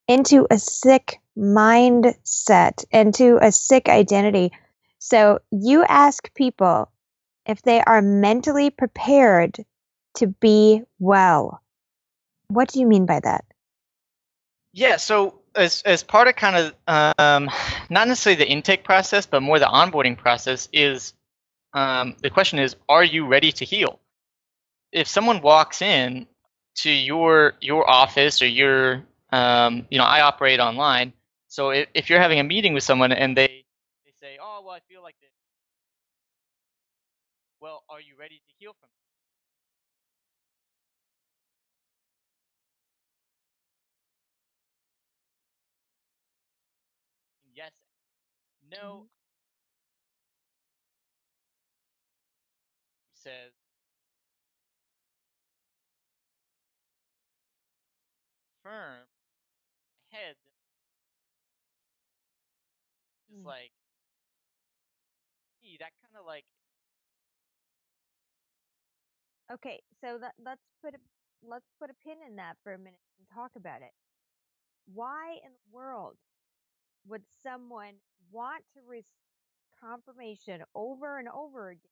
into 0.09 0.47
a 0.51 0.59
sick 0.59 1.21
mindset 1.38 2.85
into 2.90 3.38
a 3.40 3.53
sick 3.53 3.88
identity 3.88 4.53
so 5.04 5.40
you 5.50 5.82
ask 5.82 6.32
people 6.32 6.88
if 7.44 7.60
they 7.62 7.82
are 7.82 8.00
mentally 8.00 8.70
prepared 8.70 9.56
to 10.14 10.28
be 10.28 10.82
well. 11.00 11.60
What 12.46 12.68
do 12.68 12.78
you 12.78 12.86
mean 12.86 13.04
by 13.04 13.18
that? 13.18 13.44
Yeah, 14.72 14.98
so 14.98 15.40
as 15.56 15.82
as 15.82 16.04
part 16.04 16.28
of 16.28 16.36
kind 16.36 16.72
of 16.86 17.14
um, 17.18 17.50
not 17.90 18.06
necessarily 18.06 18.44
the 18.44 18.48
intake 18.48 18.84
process, 18.84 19.26
but 19.26 19.42
more 19.42 19.58
the 19.58 19.66
onboarding 19.66 20.16
process 20.16 20.68
is 20.72 21.14
um, 21.74 22.14
the 22.22 22.30
question 22.30 22.60
is, 22.60 22.76
are 22.88 23.02
you 23.02 23.26
ready 23.26 23.50
to 23.50 23.64
heal? 23.64 23.98
If 24.92 25.08
someone 25.08 25.42
walks 25.42 25.82
in 25.82 26.28
to 26.76 26.92
your 26.92 27.54
your 27.60 27.90
office 27.90 28.40
or 28.40 28.46
your 28.46 29.02
um, 29.32 29.84
you 29.90 29.98
know 29.98 30.04
I 30.04 30.20
operate 30.20 30.60
online, 30.60 31.12
so 31.48 31.70
if, 31.70 31.88
if 31.92 32.08
you're 32.08 32.20
having 32.20 32.38
a 32.38 32.44
meeting 32.44 32.72
with 32.72 32.84
someone 32.84 33.10
and 33.10 33.36
they 33.36 33.62
they 33.62 33.62
say, 34.33 34.38
oh 34.40 34.62
well, 34.64 34.75
I 34.75 34.81
feel 34.88 35.03
like 35.03 35.16
this. 35.21 35.33
Well, 37.61 37.85
are 37.88 38.01
you 38.01 38.14
ready 38.18 38.40
to 38.40 38.53
heal 38.59 38.75
from? 38.79 38.90
it? 47.45 47.51
Yes. 47.55 47.73
No. 48.71 49.09
He 53.12 53.16
says 53.16 53.53
firm 58.62 59.07
head 60.11 60.37
is 63.29 63.38
Mm. 63.38 63.45
like 63.45 63.62
"Gee, 63.62 63.71
that 63.75 63.82
kind 66.12 66.20
of 66.20 66.27
like 66.27 66.44
Okay, 69.53 69.81
so 70.01 70.18
that, 70.18 70.33
let's 70.42 70.62
put 70.83 70.94
a, 70.94 70.98
let's 71.46 71.66
put 71.79 71.90
a 71.90 71.94
pin 72.05 72.16
in 72.27 72.37
that 72.37 72.57
for 72.62 72.72
a 72.72 72.79
minute 72.79 73.01
and 73.18 73.29
talk 73.35 73.51
about 73.57 73.83
it. 73.83 73.92
Why 74.87 75.35
in 75.44 75.53
the 75.53 75.77
world 75.77 76.16
would 77.07 77.22
someone 77.42 77.94
want 78.31 78.64
to 78.75 78.81
receive 78.87 79.05
confirmation 79.81 80.62
over 80.75 81.18
and 81.18 81.29
over 81.29 81.70
again 81.70 81.90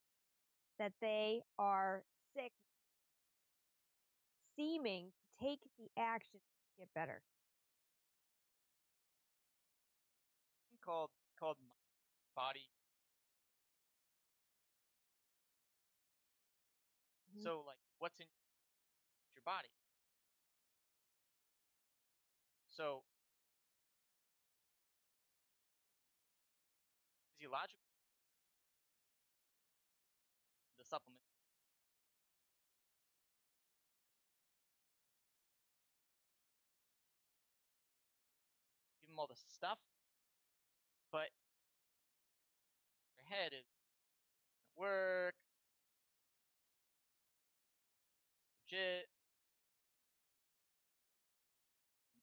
that 0.79 0.93
they 1.01 1.41
are 1.59 2.03
sick, 2.35 2.51
seeming 4.55 5.11
to 5.11 5.45
take 5.45 5.59
the 5.77 5.89
action 5.97 6.39
to 6.39 6.79
get 6.79 6.93
better? 6.95 7.21
Called 10.83 11.11
called 11.39 11.57
body 12.35 12.69
Mhm. 17.41 17.43
So 17.43 17.63
like, 17.67 17.77
what's 17.99 18.19
in 18.19 18.27
your 19.35 19.43
body? 19.45 19.69
So 22.69 23.03
physiological, 27.37 27.81
the 30.77 30.83
supplement. 30.85 31.21
Give 39.01 39.09
them 39.09 39.19
all 39.19 39.27
the 39.27 39.35
stuff, 39.35 39.77
but 41.11 41.29
their 43.17 43.25
head 43.37 43.53
is 43.53 43.65
work, 44.75 45.35
legit, 48.71 49.07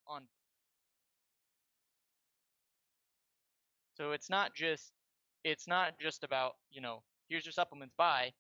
on. 0.07 0.27
So 3.95 4.13
it's 4.13 4.31
not 4.31 4.55
just 4.55 4.93
it's 5.45 5.67
not 5.67 5.99
just 6.01 6.25
about 6.25 6.57
you 6.71 6.81
know 6.81 7.03
here's 7.29 7.45
your 7.45 7.53
supplements 7.53 7.95
buy 7.97 8.33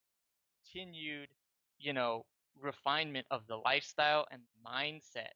continued 0.72 1.28
you 1.78 1.92
know 1.92 2.24
refinement 2.60 3.26
of 3.30 3.46
the 3.48 3.56
lifestyle 3.56 4.26
and 4.30 4.42
mindset. 4.66 5.32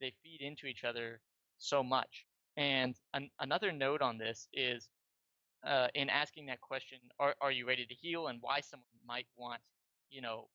They 0.00 0.12
feed 0.22 0.40
into 0.42 0.66
each 0.66 0.84
other 0.84 1.20
so 1.58 1.82
much. 1.82 2.26
And 2.56 2.96
an, 3.14 3.30
another 3.40 3.72
note 3.72 4.02
on 4.02 4.18
this 4.18 4.48
is 4.52 4.88
uh, 5.66 5.88
in 5.94 6.10
asking 6.10 6.46
that 6.46 6.60
question 6.60 6.98
are, 7.20 7.34
are 7.40 7.52
you 7.52 7.66
ready 7.66 7.86
to 7.86 7.94
heal? 7.94 8.28
and 8.28 8.38
why 8.42 8.60
someone 8.60 8.86
might 9.06 9.26
want 9.36 9.60
you 10.10 10.20
know 10.22 10.48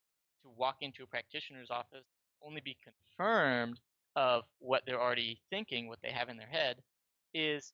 to 0.43 0.49
walk 0.49 0.77
into 0.81 1.03
a 1.03 1.07
practitioner's 1.07 1.69
office 1.71 2.05
only 2.45 2.61
be 2.61 2.77
confirmed 2.83 3.79
of 4.15 4.43
what 4.59 4.83
they're 4.85 5.01
already 5.01 5.41
thinking 5.49 5.87
what 5.87 5.99
they 6.01 6.11
have 6.11 6.29
in 6.29 6.37
their 6.37 6.47
head 6.47 6.77
is 7.33 7.73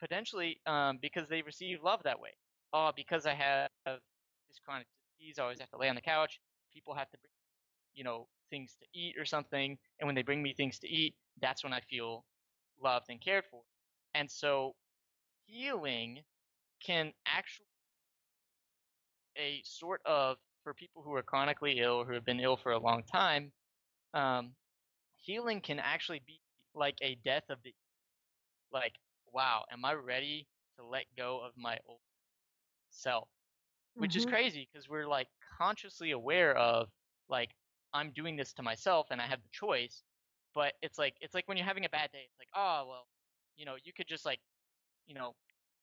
potentially 0.00 0.60
um, 0.66 0.98
because 1.00 1.28
they 1.28 1.42
receive 1.42 1.82
love 1.82 2.02
that 2.04 2.20
way. 2.20 2.30
Oh, 2.72 2.92
because 2.94 3.26
I 3.26 3.34
have 3.34 3.70
this 3.86 4.58
chronic 4.64 4.86
disease, 5.18 5.38
I 5.38 5.42
always 5.42 5.60
have 5.60 5.70
to 5.70 5.78
lay 5.78 5.88
on 5.88 5.94
the 5.94 6.00
couch. 6.00 6.40
People 6.72 6.94
have 6.94 7.10
to 7.10 7.18
bring, 7.18 7.32
you 7.94 8.04
know, 8.04 8.28
things 8.50 8.76
to 8.80 8.86
eat 8.98 9.16
or 9.18 9.24
something, 9.24 9.78
and 9.98 10.06
when 10.06 10.14
they 10.14 10.22
bring 10.22 10.42
me 10.42 10.54
things 10.54 10.78
to 10.80 10.88
eat, 10.88 11.14
that's 11.40 11.64
when 11.64 11.72
I 11.72 11.80
feel 11.80 12.24
loved 12.82 13.06
and 13.08 13.20
cared 13.20 13.44
for. 13.50 13.62
And 14.14 14.30
so, 14.30 14.74
healing 15.46 16.20
can 16.84 17.12
actually 17.26 17.66
a 19.36 19.60
sort 19.64 20.00
of 20.06 20.38
for 20.66 20.74
people 20.74 21.04
who 21.04 21.14
are 21.14 21.22
chronically 21.22 21.78
ill 21.78 22.00
or 22.02 22.06
who 22.06 22.14
have 22.14 22.24
been 22.24 22.40
ill 22.40 22.56
for 22.56 22.72
a 22.72 22.78
long 22.80 23.04
time. 23.04 23.52
Um, 24.14 24.56
healing 25.16 25.60
can 25.62 25.78
actually 25.78 26.20
be 26.20 26.42
like 26.74 26.96
a 27.02 27.16
death 27.16 27.44
of 27.50 27.62
the 27.62 27.74
like 28.72 28.94
wow, 29.32 29.64
am 29.70 29.84
I 29.84 29.94
ready 29.94 30.48
to 30.76 30.84
let 30.84 31.06
go 31.16 31.40
of 31.40 31.56
my 31.56 31.78
old 31.86 32.00
self? 32.90 33.28
Which 33.98 34.16
is 34.16 34.24
Mhm. 34.24 34.26
crazy 34.26 34.68
because 34.72 34.88
we're 34.88 35.06
like 35.08 35.28
consciously 35.58 36.12
aware 36.12 36.56
of 36.56 36.90
like 37.28 37.54
I'm 37.94 38.12
doing 38.12 38.36
this 38.36 38.54
to 38.54 38.62
myself 38.62 39.08
and 39.10 39.20
I 39.22 39.26
have 39.26 39.42
the 39.42 39.50
choice, 39.52 40.04
but 40.54 40.74
it's 40.82 40.98
like 40.98 41.16
it's 41.20 41.34
like 41.34 41.48
when 41.48 41.56
you're 41.58 41.66
having 41.66 41.86
a 41.86 41.90
bad 41.90 42.12
day, 42.12 42.24
it's 42.28 42.38
like, 42.40 42.50
oh 42.54 42.86
well, 42.88 43.08
you 43.56 43.66
know, 43.66 43.76
you 43.84 43.92
could 43.94 44.08
just 44.08 44.26
like, 44.26 44.40
you 45.06 45.14
know, 45.14 45.36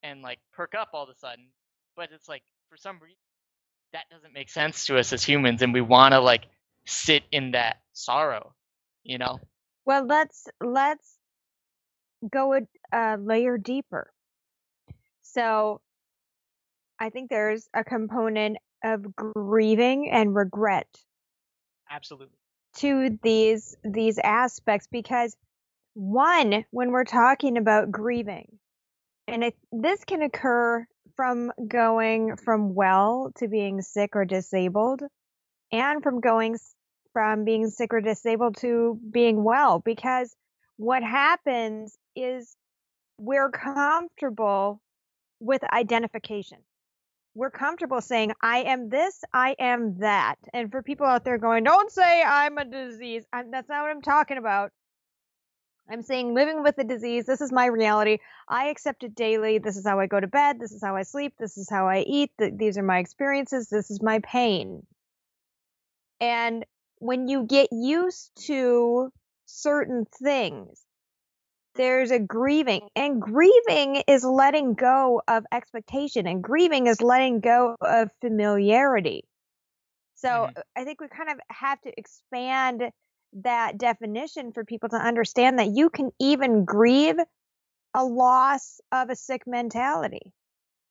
and 0.04 0.22
like 0.24 0.42
perk 0.54 0.76
up 0.76 0.90
all 0.94 1.04
of 1.04 1.10
a 1.10 1.16
sudden, 1.16 1.54
but 1.96 2.12
it's 2.12 2.30
like 2.30 2.44
for 2.70 2.78
some 2.78 3.00
reason 3.02 3.24
that 3.94 4.10
doesn't 4.12 4.34
make 4.34 4.50
sense 4.50 4.88
to 4.88 4.98
us 4.98 5.14
as 5.14 5.24
humans 5.24 5.62
and 5.62 5.74
we 5.74 5.82
want 5.82 6.14
to 6.14 6.20
like 6.20 6.46
sit 6.86 7.24
in 7.32 7.52
that 7.52 7.78
sorrow, 7.94 8.54
you 9.04 9.18
know? 9.18 9.40
Well, 9.86 10.06
let's 10.06 10.48
let's 10.60 11.18
go 12.32 12.56
a 12.56 12.62
uh, 12.96 13.18
layer 13.18 13.58
deeper. 13.58 14.12
So, 15.22 15.82
I 17.00 17.10
think 17.10 17.30
there's 17.30 17.68
a 17.74 17.84
component 17.84 18.58
of 18.84 19.16
grieving 19.16 20.10
and 20.12 20.36
regret 20.36 20.88
Absolutely. 21.90 22.38
to 22.78 23.18
these 23.24 23.76
these 23.84 24.20
aspects 24.20 24.88
because 24.92 25.36
one, 25.94 26.66
when 26.72 26.92
we're 26.92 27.04
talking 27.04 27.58
about 27.58 27.92
grieving, 27.92 28.60
and 29.28 29.44
it, 29.44 29.56
this 29.72 30.04
can 30.06 30.22
occur 30.22 30.86
from 31.16 31.52
going 31.68 32.36
from 32.38 32.74
well 32.74 33.32
to 33.38 33.48
being 33.48 33.82
sick 33.82 34.12
or 34.16 34.26
disabled, 34.26 35.02
and 35.72 36.02
from 36.04 36.20
going 36.20 36.58
from 37.14 37.44
being 37.46 37.70
sick 37.70 37.94
or 37.94 38.02
disabled 38.02 38.58
to 38.58 39.00
being 39.12 39.44
well, 39.44 39.80
because 39.80 40.36
what 40.78 41.04
happens 41.04 41.96
is 42.16 42.56
we're 43.18 43.52
comfortable 43.52 44.82
with 45.40 45.64
identification. 45.72 46.58
We're 47.36 47.52
comfortable 47.52 48.02
saying, 48.02 48.34
I 48.42 48.60
am 48.60 48.90
this, 48.90 49.24
I 49.34 49.56
am 49.60 50.00
that. 50.00 50.36
And 50.54 50.72
for 50.72 50.84
people 50.84 51.08
out 51.08 51.24
there 51.24 51.38
going, 51.38 51.64
don't 51.64 51.92
say 51.92 52.24
I'm 52.24 52.58
a 52.58 52.66
disease, 52.66 53.26
I'm, 53.34 53.52
that's 53.52 53.70
not 53.70 53.82
what 53.82 53.92
I'm 53.92 54.02
talking 54.02 54.38
about. 54.38 54.72
I'm 55.90 56.02
saying 56.02 56.34
living 56.34 56.64
with 56.64 56.76
the 56.76 56.84
disease, 56.84 57.26
this 57.26 57.42
is 57.42 57.52
my 57.52 57.66
reality. 57.66 58.20
I 58.48 58.68
accept 58.68 59.04
it 59.04 59.16
daily. 59.16 59.58
This 59.58 59.78
is 59.78 59.86
how 59.86 60.00
I 60.00 60.08
go 60.08 60.20
to 60.20 60.28
bed. 60.28 60.60
This 60.60 60.72
is 60.72 60.82
how 60.84 60.96
I 60.96 61.04
sleep. 61.04 61.34
This 61.38 61.58
is 61.58 61.70
how 61.70 61.88
I 61.88 62.00
eat. 62.00 62.32
Th- 62.40 62.54
these 62.56 62.78
are 62.78 62.84
my 62.84 63.00
experiences. 63.00 63.70
This 63.70 63.92
is 63.92 64.02
my 64.02 64.20
pain. 64.20 64.86
And 66.22 66.66
when 67.00 67.28
you 67.28 67.44
get 67.44 67.70
used 67.72 68.32
to 68.48 69.12
certain 69.46 70.06
things, 70.06 70.86
there's 71.76 72.12
a 72.12 72.20
grieving 72.20 72.90
and 72.96 73.22
grieving 73.22 74.04
is 74.08 74.24
letting 74.24 74.76
go 74.76 75.22
of 75.28 75.46
expectation 75.52 76.28
and 76.28 76.44
grieving 76.44 76.88
is 76.88 77.02
letting 77.02 77.40
go 77.40 77.76
of 77.82 78.10
familiarity. 78.22 79.26
So 80.16 80.30
Mhm. 80.30 80.64
I 80.76 80.84
think 80.86 81.02
we 81.02 81.08
kind 81.10 81.30
of 81.30 81.40
have 81.50 81.82
to 81.82 82.00
expand 82.00 82.84
that 83.42 83.78
definition 83.78 84.52
for 84.52 84.64
people 84.64 84.90
to 84.90 84.96
understand 84.96 85.60
that 85.60 85.70
you 85.70 85.90
can 85.90 86.12
even 86.20 86.66
grieve 86.66 87.18
a 87.94 88.04
loss 88.04 88.82
of 88.92 89.10
a 89.10 89.16
sick 89.16 89.44
mentality, 89.46 90.32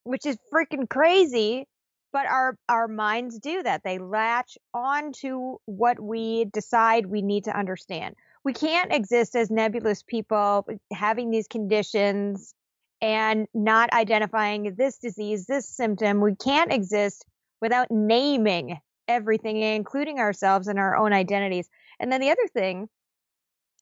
which 0.05 0.27
is 0.27 0.39
freaking 0.53 0.89
crazy. 0.89 1.67
But 2.13 2.27
our, 2.27 2.59
our 2.69 2.89
minds 2.89 3.39
do 3.39 3.63
that. 3.63 3.83
They 3.85 3.99
latch 3.99 4.59
on 4.75 5.13
to 5.21 5.59
what 5.65 5.99
we 5.99 6.45
decide 6.53 7.07
we 7.07 7.23
need 7.23 7.45
to 7.45 7.57
understand. 7.57 8.17
We 8.45 8.53
can't 8.53 8.93
exist 8.93 9.35
as 9.35 9.51
nebulous 9.51 10.03
people 10.03 10.67
having 10.93 11.31
these 11.31 11.49
conditions 11.49 12.55
and 13.01 13.49
not 13.55 13.93
identifying 13.93 14.75
this 14.77 14.99
disease, 14.99 15.47
this 15.47 15.69
symptom. 15.69 16.21
We 16.21 16.35
can't 16.37 16.73
exist 16.73 17.25
without 17.61 17.91
naming 17.91 18.79
everything, 19.09 19.57
including 19.63 20.19
ourselves 20.19 20.69
and 20.69 20.79
our 20.79 20.97
own 20.97 21.13
identities. 21.13 21.69
And 22.03 22.11
then 22.11 22.21
the 22.21 22.31
other 22.31 22.49
thing 22.53 22.89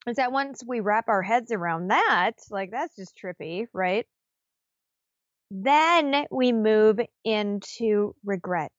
is 0.07 0.17
that 0.17 0.31
once 0.31 0.63
we 0.65 0.81
wrap 0.81 1.09
our 1.09 1.23
heads 1.23 1.53
around 1.53 1.89
that, 1.89 2.33
like 2.51 2.71
that's 2.71 2.95
just 2.95 3.17
trippy, 3.17 3.67
right? 3.73 4.07
Then 5.51 6.27
we 6.31 6.53
move 6.53 7.01
into 7.25 8.15
regret. 8.23 8.73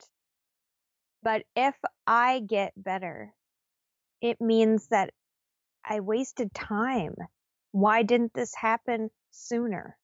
But 1.23 1.43
if 1.55 1.75
I 2.05 2.41
get 2.41 2.73
better, 2.77 3.33
it 4.21 4.39
means 4.39 4.87
that 4.87 5.11
I 5.83 6.01
wasted 6.01 6.53
time. 6.53 7.15
Why 7.71 8.03
didn't 8.03 8.35
this 8.35 8.53
happen 8.53 9.09
sooner? 9.31 9.97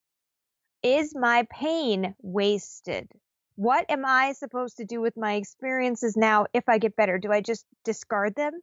Is 0.81 1.13
my 1.15 1.45
pain 1.51 2.15
wasted? 2.23 3.07
What 3.55 3.85
am 3.89 4.03
I 4.03 4.33
supposed 4.33 4.77
to 4.77 4.85
do 4.85 4.99
with 4.99 5.15
my 5.15 5.33
experiences 5.35 6.17
now 6.17 6.47
if 6.53 6.67
I 6.67 6.79
get 6.79 6.95
better? 6.95 7.19
Do 7.19 7.31
I 7.31 7.41
just 7.41 7.65
discard 7.83 8.35
them? 8.35 8.53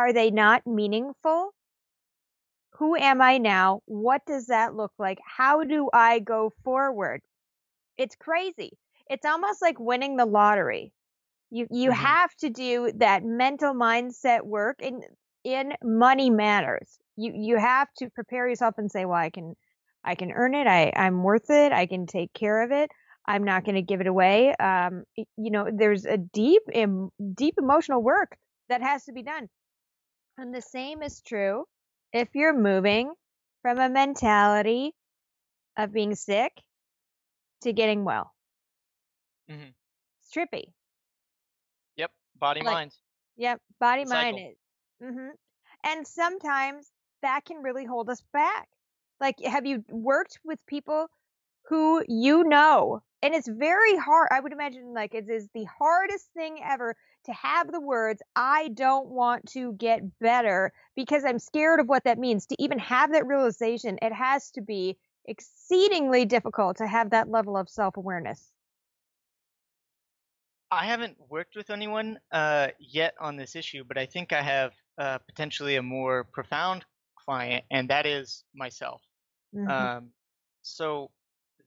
Are 0.00 0.14
they 0.14 0.30
not 0.30 0.66
meaningful? 0.66 1.52
Who 2.78 2.96
am 2.96 3.20
I 3.20 3.38
now? 3.38 3.82
What 3.84 4.24
does 4.24 4.46
that 4.46 4.74
look 4.74 4.92
like? 4.98 5.18
How 5.24 5.62
do 5.62 5.90
I 5.92 6.18
go 6.20 6.50
forward? 6.64 7.22
It's 7.96 8.16
crazy. 8.16 8.78
It's 9.10 9.26
almost 9.26 9.62
like 9.62 9.78
winning 9.80 10.16
the 10.16 10.26
lottery. 10.26 10.92
You 11.50 11.66
you 11.70 11.90
Mhm. 11.90 11.92
have 11.92 12.34
to 12.36 12.50
do 12.50 12.92
that 12.96 13.24
mental 13.24 13.74
mindset 13.74 14.42
work 14.44 14.82
and 14.82 15.04
in 15.44 15.74
money 15.82 16.30
matters. 16.30 16.98
You 17.16 17.32
you 17.34 17.58
have 17.58 17.88
to 17.98 18.10
prepare 18.10 18.48
yourself 18.48 18.76
and 18.78 18.90
say, 18.90 19.04
well, 19.04 19.18
I 19.18 19.30
can 19.30 19.56
I 20.04 20.14
can 20.14 20.32
earn 20.32 20.54
it. 20.54 20.66
I 20.66 20.92
I'm 20.96 21.22
worth 21.22 21.50
it. 21.50 21.72
I 21.72 21.86
can 21.86 22.06
take 22.06 22.32
care 22.34 22.62
of 22.62 22.72
it. 22.72 22.90
I'm 23.26 23.44
not 23.44 23.64
going 23.64 23.76
to 23.76 23.82
give 23.82 24.00
it 24.00 24.06
away. 24.08 24.54
Um, 24.56 25.04
you 25.16 25.50
know, 25.50 25.68
there's 25.72 26.06
a 26.06 26.16
deep, 26.18 26.62
deep 27.34 27.54
emotional 27.58 28.02
work 28.02 28.38
that 28.68 28.82
has 28.82 29.04
to 29.04 29.12
be 29.12 29.22
done. 29.22 29.48
And 30.40 30.54
the 30.54 30.62
same 30.62 31.02
is 31.02 31.20
true 31.20 31.66
if 32.14 32.28
you're 32.34 32.56
moving 32.56 33.12
from 33.60 33.78
a 33.78 33.90
mentality 33.90 34.94
of 35.76 35.92
being 35.92 36.14
sick 36.14 36.52
to 37.62 37.72
getting 37.74 38.04
well. 38.04 38.32
Mm-hmm. 39.50 39.68
It's 40.22 40.32
trippy. 40.34 40.72
Yep. 41.96 42.10
Body 42.36 42.62
Like- 42.62 42.72
mind. 42.74 42.92
Yep, 43.36 43.60
body 43.78 44.04
The 44.04 44.10
mind 44.10 44.36
cycle. 44.36 44.50
is. 44.50 45.14
hmm 45.14 45.28
And 45.84 46.06
sometimes 46.06 46.90
that 47.22 47.44
can 47.44 47.58
really 47.62 47.84
hold 47.84 48.08
us 48.10 48.22
back. 48.32 48.68
Like, 49.20 49.40
have 49.40 49.66
you 49.66 49.84
worked 49.90 50.38
with 50.44 50.58
people 50.66 51.08
who 51.68 52.02
you 52.08 52.44
know? 52.44 53.02
And 53.22 53.34
it's 53.34 53.48
very 53.48 53.96
hard. 53.96 54.28
I 54.30 54.40
would 54.40 54.52
imagine, 54.52 54.94
like, 54.94 55.14
it 55.14 55.28
is 55.28 55.48
the 55.54 55.64
hardest 55.64 56.30
thing 56.32 56.58
ever 56.62 56.96
to 57.24 57.32
have 57.32 57.70
the 57.72 57.80
words, 57.80 58.22
I 58.36 58.68
don't 58.68 59.08
want 59.08 59.46
to 59.50 59.72
get 59.74 60.18
better 60.18 60.72
because 60.96 61.24
I'm 61.24 61.38
scared 61.38 61.80
of 61.80 61.88
what 61.88 62.04
that 62.04 62.18
means. 62.18 62.46
To 62.46 62.56
even 62.58 62.78
have 62.78 63.12
that 63.12 63.26
realization, 63.26 63.98
it 64.02 64.12
has 64.12 64.50
to 64.52 64.62
be 64.62 64.98
exceedingly 65.26 66.24
difficult 66.24 66.76
to 66.78 66.86
have 66.86 67.10
that 67.10 67.28
level 67.28 67.56
of 67.56 67.68
self 67.68 67.96
awareness. 67.96 68.52
I 70.70 70.84
haven't 70.86 71.18
worked 71.28 71.56
with 71.56 71.70
anyone 71.70 72.20
uh, 72.30 72.68
yet 72.78 73.14
on 73.20 73.36
this 73.36 73.56
issue, 73.56 73.82
but 73.84 73.98
I 73.98 74.06
think 74.06 74.32
I 74.32 74.42
have 74.42 74.72
uh, 74.98 75.18
potentially 75.18 75.76
a 75.76 75.82
more 75.82 76.24
profound 76.24 76.84
client, 77.16 77.64
and 77.70 77.90
that 77.90 78.06
is 78.06 78.44
myself. 78.54 79.02
Mhm. 79.52 79.90
Um, 79.96 80.12
so 80.62 81.10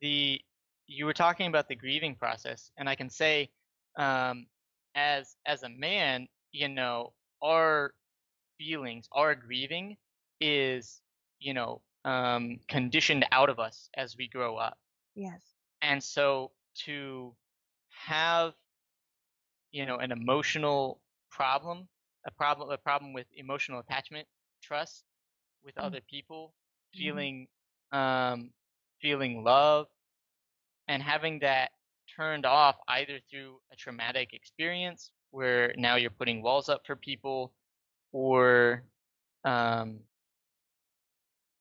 the 0.02 0.42
you 0.88 1.06
were 1.06 1.13
talking 1.13 1.48
about 1.48 1.68
the 1.68 1.76
grieving 1.76 2.16
process, 2.16 2.72
and 2.78 2.89
I 2.89 2.96
can 2.96 3.10
say, 3.10 3.52
um, 3.98 4.48
as 4.95 5.36
as 5.45 5.63
a 5.63 5.69
man, 5.69 6.27
you 6.51 6.67
know, 6.69 7.13
our 7.43 7.93
feelings, 8.58 9.08
our 9.12 9.36
grieving 9.36 9.97
is, 10.39 11.01
you 11.39 11.53
know, 11.53 11.82
um, 12.06 12.60
conditioned 12.67 13.25
out 13.32 13.49
of 13.49 13.60
us 13.60 13.89
as 13.95 14.15
we 14.17 14.27
grow 14.27 14.58
up. 14.58 14.77
yes. 15.15 15.56
And 15.82 16.03
so 16.03 16.51
to 16.86 17.36
have, 18.08 18.53
you 19.71 19.86
know, 19.86 19.97
an 19.97 20.12
emotional 20.12 21.01
problem, 21.29 21.88
a 22.25 22.32
problem, 22.32 22.69
a 22.69 22.77
problem 22.77 23.13
with 23.13 23.27
emotional 23.34 23.79
attachment, 23.79 24.27
trust 24.62 25.06
with 25.63 25.77
Mm. 25.77 25.77
other 25.77 26.01
people, 26.01 26.53
Mhm. 26.95 27.27
feeling, 27.27 27.47
um, 27.91 28.51
feeling 29.01 29.43
love, 29.43 29.88
and 30.88 31.01
having 31.03 31.39
that 31.39 31.71
turned 32.15 32.45
off 32.45 32.76
either 32.88 33.19
through 33.30 33.60
a 33.71 33.76
traumatic 33.76 34.34
experience 34.34 35.12
where 35.32 35.73
now 35.78 35.95
you're 35.95 36.12
putting 36.12 36.41
walls 36.43 36.69
up 36.69 36.86
for 36.86 36.95
people, 36.95 37.54
or 38.12 38.84
um, 39.45 39.99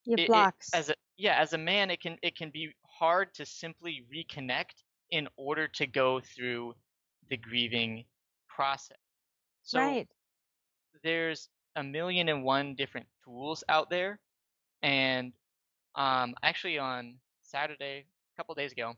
You 0.04 0.16
it- 0.18 0.32
have 0.32 0.54
it- 0.54 0.76
as 0.76 0.90
a 0.90 0.94
yeah 1.16 1.40
as 1.40 1.52
a 1.52 1.58
man 1.58 1.90
it 1.90 2.00
can 2.00 2.18
it 2.22 2.36
can 2.36 2.50
be 2.50 2.74
hard 2.86 3.32
to 3.34 3.46
simply 3.46 4.04
reconnect 4.14 4.82
in 5.10 5.28
order 5.36 5.68
to 5.68 5.86
go 5.86 6.20
through 6.20 6.74
the 7.28 7.36
grieving 7.36 8.04
process 8.48 8.98
so 9.62 9.78
right. 9.78 10.08
there's 11.02 11.48
a 11.76 11.82
million 11.82 12.28
and 12.28 12.44
one 12.44 12.74
different 12.74 13.06
tools 13.24 13.62
out 13.68 13.88
there 13.90 14.18
and 14.82 15.32
um 15.94 16.34
actually 16.42 16.78
on 16.78 17.14
saturday 17.42 18.04
a 18.04 18.36
couple 18.36 18.54
days 18.54 18.72
ago 18.72 18.94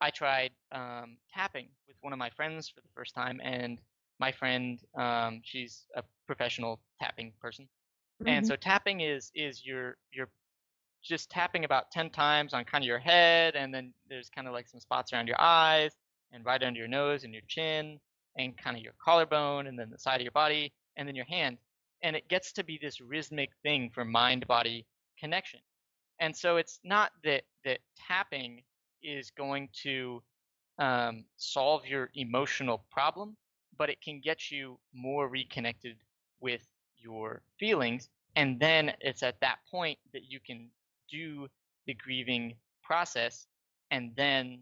i 0.00 0.10
tried 0.10 0.52
um 0.72 1.16
tapping 1.32 1.68
with 1.88 1.96
one 2.00 2.12
of 2.12 2.18
my 2.18 2.30
friends 2.30 2.68
for 2.68 2.80
the 2.80 2.88
first 2.94 3.14
time 3.14 3.40
and 3.42 3.78
my 4.20 4.32
friend 4.32 4.80
um 4.96 5.40
she's 5.44 5.86
a 5.96 6.02
professional 6.26 6.80
tapping 7.00 7.32
person. 7.40 7.68
And 8.26 8.44
Mhm. 8.44 8.46
so 8.46 8.56
tapping 8.56 9.00
is 9.00 9.30
is 9.34 9.64
your 9.64 9.96
your 10.12 10.28
just 11.02 11.30
tapping 11.30 11.64
about 11.64 11.90
10 11.90 12.10
times 12.10 12.54
on 12.54 12.64
kind 12.64 12.82
of 12.84 12.86
your 12.86 12.98
head 12.98 13.56
and 13.56 13.74
then 13.74 13.92
there's 14.08 14.30
kind 14.30 14.46
of 14.46 14.52
like 14.52 14.68
some 14.68 14.80
spots 14.80 15.12
around 15.12 15.28
your 15.28 15.40
eyes 15.40 15.92
and 16.32 16.44
right 16.44 16.62
under 16.62 16.78
your 16.78 16.88
nose 16.88 17.24
and 17.24 17.32
your 17.32 17.42
chin 17.48 18.00
and 18.38 18.56
kind 18.56 18.76
of 18.76 18.82
your 18.82 18.94
collarbone 19.02 19.66
and 19.66 19.78
then 19.78 19.90
the 19.90 19.98
side 19.98 20.16
of 20.16 20.22
your 20.22 20.32
body 20.32 20.72
and 20.96 21.06
then 21.08 21.14
your 21.14 21.26
hand. 21.26 21.58
And 22.02 22.16
it 22.16 22.28
gets 22.28 22.52
to 22.54 22.64
be 22.64 22.78
this 22.80 23.00
rhythmic 23.00 23.50
thing 23.62 23.90
for 23.90 24.04
mind 24.04 24.46
body 24.46 24.86
connection. 25.18 25.60
And 26.20 26.36
so 26.36 26.56
it's 26.56 26.80
not 26.84 27.12
that 27.24 27.44
that 27.64 27.80
tapping 27.96 28.62
is 29.04 29.30
going 29.30 29.68
to 29.82 30.22
um, 30.78 31.24
solve 31.36 31.86
your 31.86 32.10
emotional 32.14 32.84
problem 32.90 33.36
but 33.76 33.90
it 33.90 34.00
can 34.00 34.20
get 34.20 34.50
you 34.50 34.78
more 34.92 35.28
reconnected 35.28 35.96
with 36.40 36.66
your 36.96 37.42
feelings 37.58 38.08
and 38.36 38.58
then 38.58 38.92
it's 39.00 39.22
at 39.22 39.38
that 39.40 39.58
point 39.70 39.98
that 40.12 40.30
you 40.30 40.40
can 40.40 40.68
do 41.10 41.48
the 41.86 41.94
grieving 41.94 42.54
process 42.82 43.46
and 43.90 44.12
then 44.16 44.60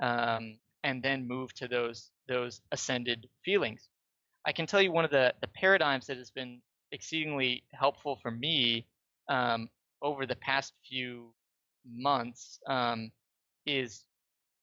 um, 0.00 0.58
and 0.84 1.02
then 1.02 1.26
move 1.26 1.52
to 1.54 1.68
those 1.68 2.10
those 2.28 2.60
ascended 2.72 3.28
feelings. 3.44 3.88
I 4.46 4.52
can 4.52 4.66
tell 4.66 4.80
you 4.80 4.92
one 4.92 5.04
of 5.04 5.10
the 5.10 5.34
the 5.40 5.48
paradigms 5.48 6.06
that 6.06 6.16
has 6.16 6.30
been 6.30 6.60
exceedingly 6.92 7.64
helpful 7.72 8.18
for 8.22 8.30
me 8.30 8.86
um, 9.28 9.68
over 10.02 10.26
the 10.26 10.36
past 10.36 10.72
few 10.88 11.32
months 11.86 12.58
um, 12.66 13.10
is 13.68 14.04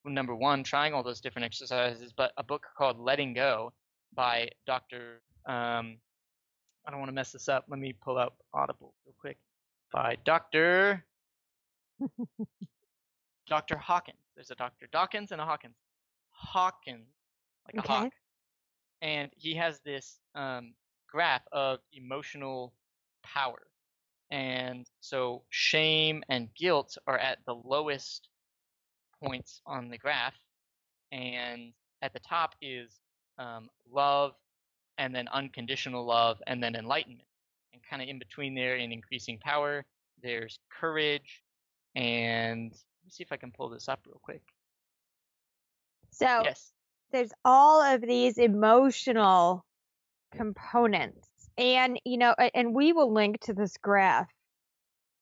number 0.03 0.35
one 0.35 0.63
trying 0.63 0.93
all 0.93 1.01
those 1.03 1.21
different 1.21 1.45
exercises 1.45 2.13
but 2.15 2.31
a 2.37 2.43
book 2.43 2.65
called 2.77 2.99
letting 2.99 3.33
go 3.33 3.71
by 4.13 4.49
dr 4.67 5.21
um, 5.47 5.97
I 6.87 6.91
don't 6.91 6.99
want 6.99 7.09
to 7.09 7.13
mess 7.15 7.31
this 7.31 7.49
up. 7.49 7.65
Let 7.67 7.79
me 7.79 7.93
pull 7.93 8.17
up 8.17 8.37
Audible 8.53 8.93
real 9.05 9.15
quick. 9.19 9.37
By 9.91 10.17
Dr. 10.23 11.03
Dr. 13.47 13.77
Hawkins. 13.77 14.17
There's 14.35 14.51
a 14.51 14.55
Dr. 14.55 14.87
Dawkins 14.91 15.31
and 15.31 15.41
a 15.41 15.45
Hawkins. 15.45 15.75
Hawkins, 16.31 17.07
like 17.65 17.83
Okay. 17.83 17.93
a 17.93 17.97
hawk. 17.97 18.13
And 19.01 19.31
he 19.35 19.55
has 19.55 19.79
this 19.81 20.19
um, 20.35 20.73
graph 21.09 21.43
of 21.51 21.79
emotional 21.93 22.73
power. 23.23 23.67
And 24.31 24.89
so 24.99 25.43
shame 25.49 26.23
and 26.29 26.53
guilt 26.55 26.97
are 27.07 27.17
at 27.17 27.39
the 27.45 27.53
lowest 27.55 28.27
points 29.25 29.61
on 29.65 29.89
the 29.89 29.97
graph. 29.97 30.35
And 31.11 31.73
at 32.01 32.13
the 32.13 32.19
top 32.19 32.55
is 32.61 32.99
um, 33.37 33.69
love 33.91 34.33
and 34.97 35.13
then 35.13 35.27
unconditional 35.29 36.05
love, 36.05 36.41
and 36.47 36.63
then 36.63 36.75
enlightenment. 36.75 37.27
And 37.73 37.81
kind 37.83 38.01
of 38.01 38.07
in 38.07 38.17
between 38.17 38.55
there, 38.55 38.77
in 38.77 38.93
increasing 38.93 39.37
power, 39.39 39.85
there's 40.23 40.57
courage, 40.69 41.43
and 41.95 42.71
let 42.71 43.05
me 43.05 43.09
see 43.09 43.23
if 43.23 43.31
I 43.31 43.37
can 43.37 43.51
pull 43.51 43.69
this 43.69 43.89
up 43.89 43.99
real 44.07 44.19
quick. 44.21 44.41
So 46.11 46.43
Yes. 46.45 46.71
there's 47.11 47.31
all 47.43 47.81
of 47.81 48.01
these 48.01 48.37
emotional 48.37 49.65
components 50.31 51.29
and 51.57 51.99
you 52.05 52.17
know 52.17 52.33
and 52.53 52.73
we 52.75 52.91
will 52.93 53.13
link 53.13 53.39
to 53.41 53.53
this 53.53 53.77
graph 53.81 54.29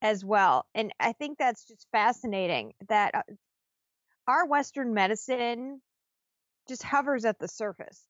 as 0.02 0.24
well 0.24 0.66
and 0.74 0.92
i 0.98 1.12
think 1.12 1.38
that's 1.38 1.66
just 1.68 1.86
fascinating 1.92 2.72
that 2.88 3.14
uh, 3.14 3.22
our 4.26 4.46
western 4.46 4.94
medicine 4.94 5.80
just 6.68 6.82
hovers 6.82 7.24
at 7.24 7.38
the 7.38 7.48
surface 7.48 8.02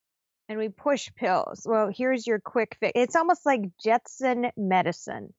and 0.47 0.57
we 0.57 0.69
push 0.69 1.09
pills 1.15 1.65
well 1.65 1.89
here's 1.93 2.25
your 2.25 2.39
quick 2.39 2.77
fix 2.79 2.91
it's 2.95 3.15
almost 3.15 3.45
like 3.45 3.61
jetson 3.83 4.51
medicine 4.55 5.33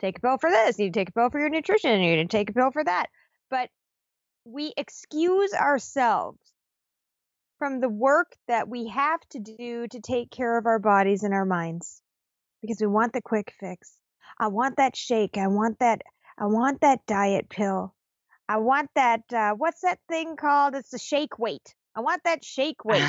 take 0.00 0.18
a 0.18 0.20
pill 0.20 0.38
for 0.38 0.50
this 0.50 0.78
you 0.78 0.90
take 0.90 1.08
a 1.08 1.12
pill 1.12 1.30
for 1.30 1.40
your 1.40 1.50
nutrition 1.50 2.00
you 2.00 2.26
take 2.26 2.50
a 2.50 2.52
pill 2.52 2.70
for 2.70 2.84
that 2.84 3.06
but 3.50 3.68
we 4.44 4.72
excuse 4.76 5.52
ourselves 5.54 6.38
from 7.58 7.80
the 7.80 7.88
work 7.88 8.36
that 8.48 8.68
we 8.68 8.88
have 8.88 9.20
to 9.30 9.38
do 9.38 9.86
to 9.88 10.00
take 10.00 10.30
care 10.30 10.58
of 10.58 10.66
our 10.66 10.78
bodies 10.78 11.22
and 11.22 11.32
our 11.32 11.46
minds 11.46 12.02
because 12.60 12.78
we 12.80 12.86
want 12.86 13.12
the 13.12 13.22
quick 13.22 13.52
fix. 13.58 13.92
I 14.38 14.48
want 14.48 14.76
that 14.76 14.96
shake. 14.96 15.38
I 15.38 15.46
want 15.46 15.78
that. 15.78 16.02
I 16.38 16.46
want 16.46 16.80
that 16.80 17.06
diet 17.06 17.48
pill. 17.48 17.94
I 18.48 18.58
want 18.58 18.90
that. 18.94 19.22
Uh, 19.32 19.54
what's 19.54 19.80
that 19.82 19.98
thing 20.08 20.36
called? 20.36 20.74
It's 20.74 20.90
the 20.90 20.98
shake 20.98 21.38
weight. 21.38 21.74
I 21.96 22.00
want 22.00 22.22
that 22.24 22.44
shake 22.44 22.84
weight. 22.84 23.04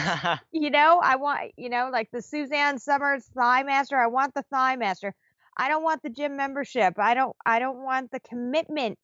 you 0.52 0.70
know, 0.70 1.00
I 1.04 1.16
want. 1.18 1.52
You 1.58 1.70
know, 1.70 1.90
like 1.92 2.10
the 2.12 2.22
Suzanne 2.22 2.80
Somers 2.80 3.26
Thigh 3.36 3.64
Master. 3.64 3.98
I 3.98 4.08
want 4.08 4.34
the 4.34 4.44
Thigh 4.52 4.76
Master. 4.76 5.14
I 5.58 5.70
don't 5.70 5.84
want 5.84 6.04
the 6.04 6.10
gym 6.10 6.38
membership. 6.38 6.96
I 6.98 7.14
don't. 7.14 7.36
I 7.46 7.60
don't 7.60 7.84
want 7.84 8.12
the 8.12 8.20
commitment 8.20 9.00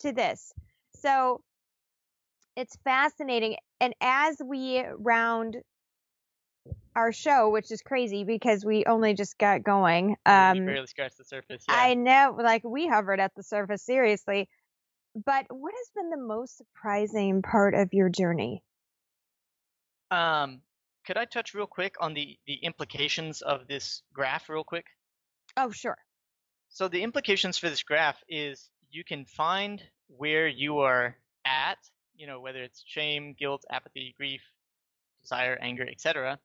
to 0.00 0.12
this. 0.12 0.52
So 0.96 1.40
it's 2.56 2.76
fascinating. 2.84 3.56
And 3.80 3.94
as 4.00 4.36
we 4.44 4.84
round 4.98 5.56
our 6.96 7.12
show, 7.12 7.50
which 7.50 7.70
is 7.70 7.80
crazy 7.80 8.24
because 8.24 8.64
we 8.64 8.84
only 8.84 9.14
just 9.14 9.38
got 9.38 9.62
going. 9.62 10.08
we 10.26 10.32
Um, 10.32 10.66
barely 10.66 10.86
scratched 10.88 11.18
the 11.18 11.24
surface. 11.24 11.64
Yeah. 11.68 11.76
I 11.76 11.94
know, 11.94 12.36
like 12.36 12.64
we 12.64 12.88
hovered 12.88 13.20
at 13.20 13.32
the 13.36 13.42
surface, 13.44 13.82
seriously. 13.84 14.48
But 15.24 15.46
what 15.48 15.74
has 15.74 15.90
been 15.96 16.10
the 16.10 16.16
most 16.16 16.56
surprising 16.56 17.42
part 17.42 17.74
of 17.74 17.88
your 17.92 18.08
journey? 18.08 18.62
Um, 20.10 20.62
could 21.04 21.16
I 21.16 21.24
touch 21.24 21.54
real 21.54 21.66
quick 21.66 21.96
on 22.00 22.14
the 22.14 22.38
the 22.46 22.54
implications 22.54 23.42
of 23.42 23.66
this 23.66 24.02
graph, 24.12 24.48
real 24.48 24.62
quick? 24.62 24.86
Oh, 25.56 25.70
sure. 25.70 25.98
So 26.68 26.86
the 26.86 27.02
implications 27.02 27.58
for 27.58 27.68
this 27.68 27.82
graph 27.82 28.22
is 28.28 28.70
you 28.90 29.02
can 29.02 29.24
find 29.24 29.82
where 30.06 30.46
you 30.46 30.78
are 30.78 31.16
at, 31.44 31.78
you 32.14 32.26
know, 32.26 32.40
whether 32.40 32.62
it's 32.62 32.84
shame, 32.86 33.34
guilt, 33.36 33.64
apathy, 33.70 34.14
grief, 34.16 34.42
desire, 35.22 35.58
anger, 35.60 35.86
etc. 35.88 36.38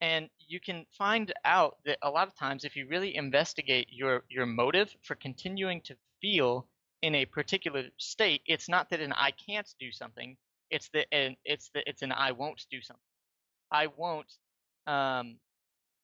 And 0.00 0.30
you 0.46 0.60
can 0.60 0.86
find 0.92 1.32
out 1.44 1.78
that 1.86 1.98
a 2.02 2.10
lot 2.10 2.28
of 2.28 2.36
times 2.36 2.64
if 2.64 2.76
you 2.76 2.86
really 2.86 3.16
investigate 3.16 3.88
your 3.90 4.22
your 4.28 4.46
motive 4.46 4.94
for 5.02 5.16
continuing 5.16 5.80
to 5.82 5.96
feel 6.20 6.68
in 7.02 7.14
a 7.16 7.26
particular 7.26 7.84
state, 7.98 8.42
it's 8.46 8.68
not 8.68 8.90
that 8.90 9.00
an 9.00 9.12
I 9.12 9.32
can't 9.32 9.68
do 9.80 9.92
something, 9.92 10.36
it's 10.70 10.88
that 10.90 11.06
an 11.12 11.36
it's 11.44 11.70
that 11.74 11.84
it's 11.88 12.02
an 12.02 12.12
I 12.12 12.32
won't 12.32 12.64
do 12.70 12.80
something. 12.82 13.02
I 13.72 13.88
won't 13.88 14.32
um 14.86 15.38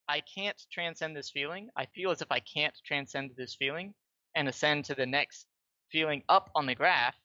I 0.09 0.21
can't 0.23 0.61
transcend 0.73 1.17
this 1.17 1.31
feeling. 1.31 1.69
I 1.77 1.87
feel 1.87 2.11
as 2.11 2.23
if 2.23 2.33
I 2.33 2.41
can't 2.41 2.75
transcend 2.85 3.33
this 3.37 3.55
feeling 3.55 3.95
and 4.35 4.49
ascend 4.49 4.85
to 4.87 4.95
the 4.95 5.07
next 5.07 5.47
feeling 5.91 6.23
up 6.29 6.51
on 6.55 6.67
the 6.67 6.75
graph 6.75 7.17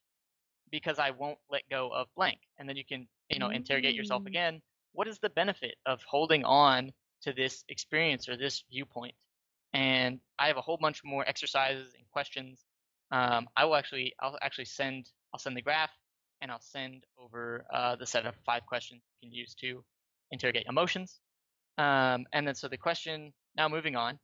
because 0.71 0.99
I 0.99 1.11
won't 1.11 1.39
let 1.49 1.63
go 1.69 1.89
of 1.89 2.07
blank. 2.15 2.39
And 2.57 2.67
then 2.67 2.75
you 2.77 2.85
can, 2.85 3.07
you 3.29 3.39
know, 3.39 3.49
interrogate 3.49 3.95
yourself 3.95 4.23
Mm. 4.23 4.27
again. 4.27 4.61
What 4.93 5.07
is 5.07 5.19
the 5.19 5.29
benefit 5.29 5.75
of 5.85 6.03
holding 6.03 6.43
on 6.45 6.93
to 7.21 7.33
this 7.33 7.63
experience 7.69 8.27
or 8.29 8.37
this 8.37 8.63
viewpoint? 8.69 9.15
And 9.73 10.19
I 10.39 10.47
have 10.47 10.57
a 10.57 10.61
whole 10.61 10.77
bunch 10.77 11.03
more 11.03 11.27
exercises 11.27 11.93
and 11.95 12.09
questions. 12.11 12.65
Um, 13.13 13.47
I 13.55 13.63
will 13.65 13.75
actually, 13.75 14.13
I'll 14.19 14.37
actually 14.41 14.65
send, 14.65 15.09
I'll 15.33 15.39
send 15.39 15.55
the 15.55 15.61
graph, 15.61 15.91
and 16.41 16.51
I'll 16.51 16.59
send 16.59 17.05
over 17.17 17.63
uh, 17.73 17.95
the 17.95 18.05
set 18.05 18.25
of 18.25 18.33
five 18.45 18.65
questions 18.65 19.01
you 19.21 19.29
can 19.29 19.33
use 19.33 19.55
to 19.61 19.83
interrogate 20.31 20.65
emotions. 20.67 21.21
Um, 21.77 22.25
and 22.33 22.45
then 22.45 22.55
so 22.55 22.67
the 22.67 22.77
question, 22.77 23.31
now 23.55 23.69
moving 23.69 23.95
on, 23.95 24.19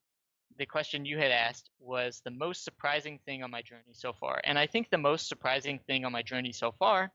the 0.57 0.65
question 0.65 1.05
you 1.05 1.17
had 1.17 1.31
asked 1.31 1.69
was 1.79 2.21
the 2.25 2.31
most 2.31 2.65
surprising 2.65 3.19
thing 3.25 3.43
on 3.43 3.51
my 3.51 3.61
journey 3.61 3.93
so 3.93 4.11
far. 4.11 4.41
And 4.43 4.57
I 4.57 4.67
think 4.67 4.89
the 4.89 4.97
most 4.97 5.29
surprising 5.29 5.79
thing 5.87 6.03
on 6.03 6.11
my 6.11 6.23
journey 6.23 6.51
so 6.51 6.71
far 6.71 7.11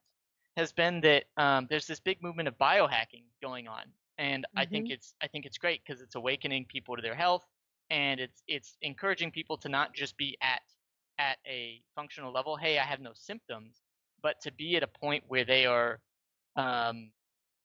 has 0.56 0.72
been 0.72 1.00
that 1.00 1.24
um, 1.36 1.66
there's 1.68 1.86
this 1.86 2.00
big 2.00 2.22
movement 2.22 2.48
of 2.48 2.56
biohacking 2.56 3.24
going 3.42 3.66
on, 3.66 3.82
and 4.18 4.46
I 4.56 4.64
think 4.64 4.90
it's 4.90 5.12
I 5.20 5.26
think 5.26 5.46
it's 5.46 5.58
great 5.58 5.80
because 5.84 6.00
it's 6.00 6.14
awakening 6.14 6.66
people 6.66 6.94
to 6.94 7.02
their 7.02 7.16
health, 7.16 7.44
and 7.90 8.20
it's 8.20 8.40
it's 8.46 8.76
encouraging 8.80 9.32
people 9.32 9.58
to 9.58 9.68
not 9.68 9.94
just 9.94 10.16
be 10.16 10.36
at 10.40 10.62
at 11.18 11.38
a 11.46 11.82
functional 11.94 12.32
level. 12.32 12.56
Hey, 12.56 12.78
I 12.78 12.84
have 12.84 13.00
no 13.00 13.12
symptoms, 13.14 13.82
but 14.22 14.40
to 14.42 14.52
be 14.52 14.76
at 14.76 14.82
a 14.82 14.88
point 14.88 15.24
where 15.28 15.44
they 15.44 15.66
are 15.66 16.00
um, 16.56 17.10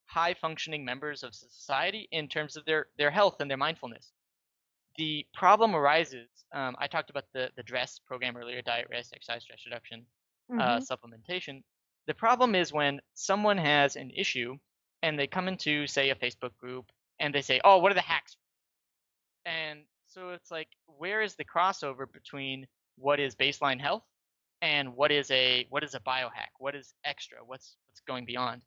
high 0.06 0.34
functioning 0.34 0.84
members 0.86 1.24
of 1.24 1.34
society 1.36 2.08
in 2.12 2.28
terms 2.28 2.58
of 2.58 2.66
their 2.66 2.88
their 2.98 3.12
health 3.12 3.38
and 3.42 3.50
their 3.50 3.58
mindfulness. 3.58 4.12
The 4.98 5.26
problem 5.34 5.76
arises. 5.76 6.30
Um, 6.52 6.76
I 6.80 6.88
talked 6.88 7.10
about 7.10 7.26
the 7.34 7.52
the 7.56 7.64
DRESS 7.64 8.00
program 8.06 8.36
earlier: 8.38 8.62
diet, 8.62 8.88
rest, 8.90 9.14
exercise, 9.14 9.44
stress 9.44 9.66
reduction 9.66 10.06
uh, 10.60 10.80
Mhm. 10.80 10.88
supplementation. 10.88 11.64
The 12.08 12.14
problem 12.16 12.56
is 12.56 12.74
when 12.74 13.02
someone 13.14 13.58
has 13.58 13.96
an 13.96 14.12
issue 14.12 14.58
and 15.04 15.18
they 15.18 15.28
come 15.28 15.48
into, 15.48 15.86
say, 15.88 16.10
a 16.10 16.16
Facebook 16.16 16.58
group 16.58 16.92
and 17.20 17.34
they 17.34 17.42
say, 17.42 17.62
"Oh, 17.64 17.78
what 17.78 17.92
are 17.92 17.96
the 17.96 18.02
hacks?" 18.02 18.36
And 19.46 19.86
so 20.08 20.32
it's 20.32 20.52
like, 20.52 20.70
where 20.88 21.22
is 21.22 21.36
the 21.36 21.46
crossover 21.46 22.12
between 22.12 22.68
what 23.00 23.20
is 23.20 23.36
baseline 23.36 23.80
health 23.80 24.04
and 24.62 24.96
what 24.96 25.12
is 25.12 25.32
a 25.32 25.66
what 25.70 25.84
is 25.84 25.96
a 25.96 26.00
biohack? 26.00 26.52
What 26.58 26.76
is 26.76 26.94
extra? 27.06 27.38
What's 27.46 27.78
what's 27.88 28.02
going 28.02 28.26
beyond? 28.26 28.64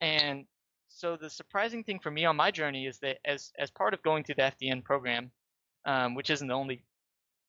And 0.00 0.44
so 0.88 1.16
the 1.16 1.30
surprising 1.30 1.82
thing 1.82 1.98
for 1.98 2.10
me 2.10 2.24
on 2.24 2.36
my 2.36 2.50
journey 2.50 2.86
is 2.86 2.98
that 2.98 3.18
as 3.24 3.52
as 3.58 3.70
part 3.70 3.94
of 3.94 4.02
going 4.02 4.24
through 4.24 4.36
the 4.36 4.52
FDN 4.52 4.84
program, 4.84 5.30
um, 5.86 6.14
which 6.14 6.30
isn't 6.30 6.48
the 6.48 6.54
only 6.54 6.84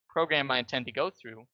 program 0.10 0.49
I 0.49 0.60
intend 0.60 0.86
to 0.86 0.91
go 0.91 1.10
through, 1.10 1.45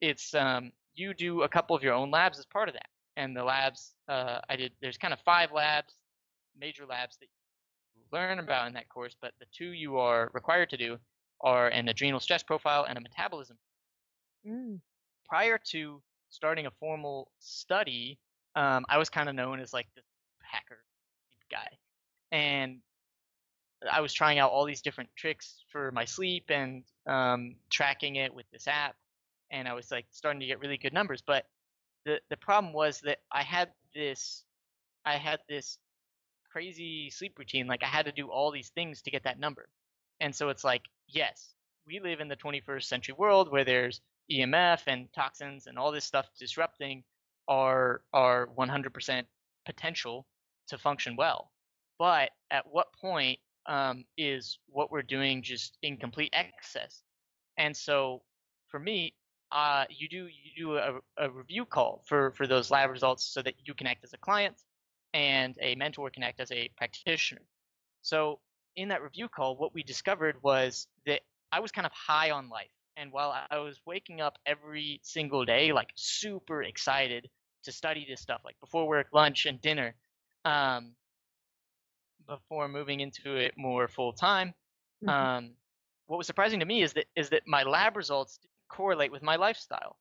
it's 0.00 0.34
um, 0.34 0.72
you 0.94 1.14
do 1.14 1.42
a 1.42 1.48
couple 1.48 1.76
of 1.76 1.82
your 1.82 1.94
own 1.94 2.10
labs 2.10 2.38
as 2.38 2.46
part 2.46 2.68
of 2.68 2.74
that. 2.74 2.88
And 3.16 3.36
the 3.36 3.44
labs 3.44 3.94
uh, 4.08 4.40
I 4.48 4.56
did, 4.56 4.72
there's 4.80 4.96
kind 4.96 5.12
of 5.12 5.20
five 5.20 5.52
labs, 5.52 5.94
major 6.58 6.86
labs 6.86 7.16
that 7.18 7.26
you 7.94 8.02
learn 8.12 8.38
about 8.38 8.68
in 8.68 8.74
that 8.74 8.88
course, 8.88 9.14
but 9.20 9.32
the 9.40 9.46
two 9.52 9.72
you 9.72 9.98
are 9.98 10.30
required 10.34 10.70
to 10.70 10.76
do 10.76 10.98
are 11.40 11.68
an 11.68 11.88
adrenal 11.88 12.20
stress 12.20 12.42
profile 12.42 12.86
and 12.88 12.96
a 12.96 13.00
metabolism. 13.00 13.58
Mm. 14.46 14.80
Prior 15.28 15.58
to 15.70 16.02
starting 16.30 16.66
a 16.66 16.70
formal 16.70 17.30
study, 17.38 18.18
um, 18.54 18.84
I 18.88 18.98
was 18.98 19.08
kind 19.08 19.28
of 19.28 19.34
known 19.34 19.60
as 19.60 19.72
like 19.72 19.88
the 19.94 20.02
hacker 20.42 20.78
guy, 21.50 21.68
and 22.32 22.80
I 23.90 24.00
was 24.00 24.12
trying 24.12 24.38
out 24.38 24.50
all 24.50 24.64
these 24.64 24.82
different 24.82 25.10
tricks 25.16 25.62
for 25.70 25.92
my 25.92 26.04
sleep 26.04 26.46
and 26.48 26.84
um, 27.06 27.56
tracking 27.70 28.16
it 28.16 28.34
with 28.34 28.46
this 28.52 28.66
app, 28.66 28.96
and 29.50 29.68
I 29.68 29.74
was 29.74 29.90
like 29.90 30.06
starting 30.10 30.40
to 30.40 30.46
get 30.46 30.60
really 30.60 30.78
good 30.78 30.92
numbers. 30.92 31.22
But 31.26 31.46
the 32.04 32.20
the 32.30 32.36
problem 32.36 32.72
was 32.72 33.00
that 33.00 33.18
I 33.30 33.42
had 33.42 33.70
this 33.94 34.44
I 35.04 35.16
had 35.16 35.40
this 35.48 35.78
crazy 36.50 37.10
sleep 37.10 37.38
routine. 37.38 37.66
Like 37.66 37.82
I 37.82 37.86
had 37.86 38.06
to 38.06 38.12
do 38.12 38.28
all 38.28 38.50
these 38.50 38.70
things 38.70 39.02
to 39.02 39.10
get 39.10 39.24
that 39.24 39.38
number, 39.38 39.68
and 40.20 40.34
so 40.34 40.48
it's 40.48 40.64
like 40.64 40.82
yes, 41.08 41.54
we 41.86 42.00
live 42.00 42.20
in 42.20 42.28
the 42.28 42.36
21st 42.36 42.84
century 42.84 43.14
world 43.16 43.50
where 43.50 43.64
there's 43.64 44.00
EMF 44.30 44.82
and 44.86 45.08
toxins 45.14 45.66
and 45.66 45.78
all 45.78 45.92
this 45.92 46.04
stuff 46.04 46.26
disrupting 46.38 47.02
our 47.48 48.02
our 48.12 48.48
100% 48.58 49.24
potential 49.64 50.26
to 50.68 50.78
function 50.78 51.16
well. 51.16 51.50
But 51.98 52.30
at 52.50 52.64
what 52.70 52.92
point 53.00 53.38
um, 53.66 54.04
is 54.16 54.58
what 54.68 54.90
we're 54.90 55.02
doing 55.02 55.42
just 55.42 55.78
in 55.82 55.96
complete 55.96 56.30
excess? 56.32 57.02
And 57.56 57.76
so 57.76 58.22
for 58.68 58.78
me, 58.78 59.14
uh, 59.50 59.84
you 59.88 60.08
do 60.08 60.26
you 60.26 60.50
do 60.56 60.76
a, 60.76 60.98
a 61.16 61.30
review 61.30 61.64
call 61.64 62.02
for 62.06 62.32
for 62.32 62.46
those 62.46 62.70
lab 62.70 62.90
results 62.90 63.24
so 63.24 63.42
that 63.42 63.54
you 63.64 63.74
can 63.74 63.86
act 63.86 64.04
as 64.04 64.12
a 64.12 64.18
client 64.18 64.56
and 65.14 65.56
a 65.60 65.74
mentor 65.74 66.10
can 66.10 66.22
act 66.22 66.38
as 66.40 66.52
a 66.52 66.68
practitioner. 66.76 67.42
So 68.02 68.40
in 68.76 68.88
that 68.88 69.02
review 69.02 69.28
call, 69.28 69.56
what 69.56 69.74
we 69.74 69.82
discovered 69.82 70.36
was 70.42 70.86
that 71.06 71.22
I 71.50 71.60
was 71.60 71.72
kind 71.72 71.86
of 71.86 71.92
high 71.92 72.30
on 72.30 72.48
life. 72.48 72.68
And 72.98 73.12
while 73.12 73.32
I 73.50 73.58
was 73.58 73.80
waking 73.86 74.20
up 74.20 74.38
every 74.44 75.00
single 75.04 75.44
day, 75.44 75.72
like 75.72 75.90
super 75.94 76.62
excited 76.64 77.30
to 77.62 77.72
study 77.72 78.04
this 78.08 78.20
stuff, 78.20 78.40
like 78.44 78.58
before 78.60 78.88
work, 78.88 79.06
lunch, 79.12 79.46
and 79.46 79.60
dinner, 79.60 79.94
um, 80.44 80.96
before 82.26 82.68
moving 82.68 83.00
into 83.00 83.36
it 83.36 83.54
more 83.56 83.88
full 83.88 84.12
time, 84.12 84.52
Mhm. 85.02 85.08
um, 85.08 85.56
what 86.06 86.16
was 86.16 86.26
surprising 86.26 86.60
to 86.60 86.66
me 86.66 86.82
is 86.82 86.92
that 86.94 87.06
is 87.14 87.30
that 87.30 87.46
my 87.46 87.62
lab 87.62 87.96
results 87.96 88.40
correlate 88.68 89.12
with 89.12 89.22
my 89.22 89.36
lifestyle. 89.36 89.98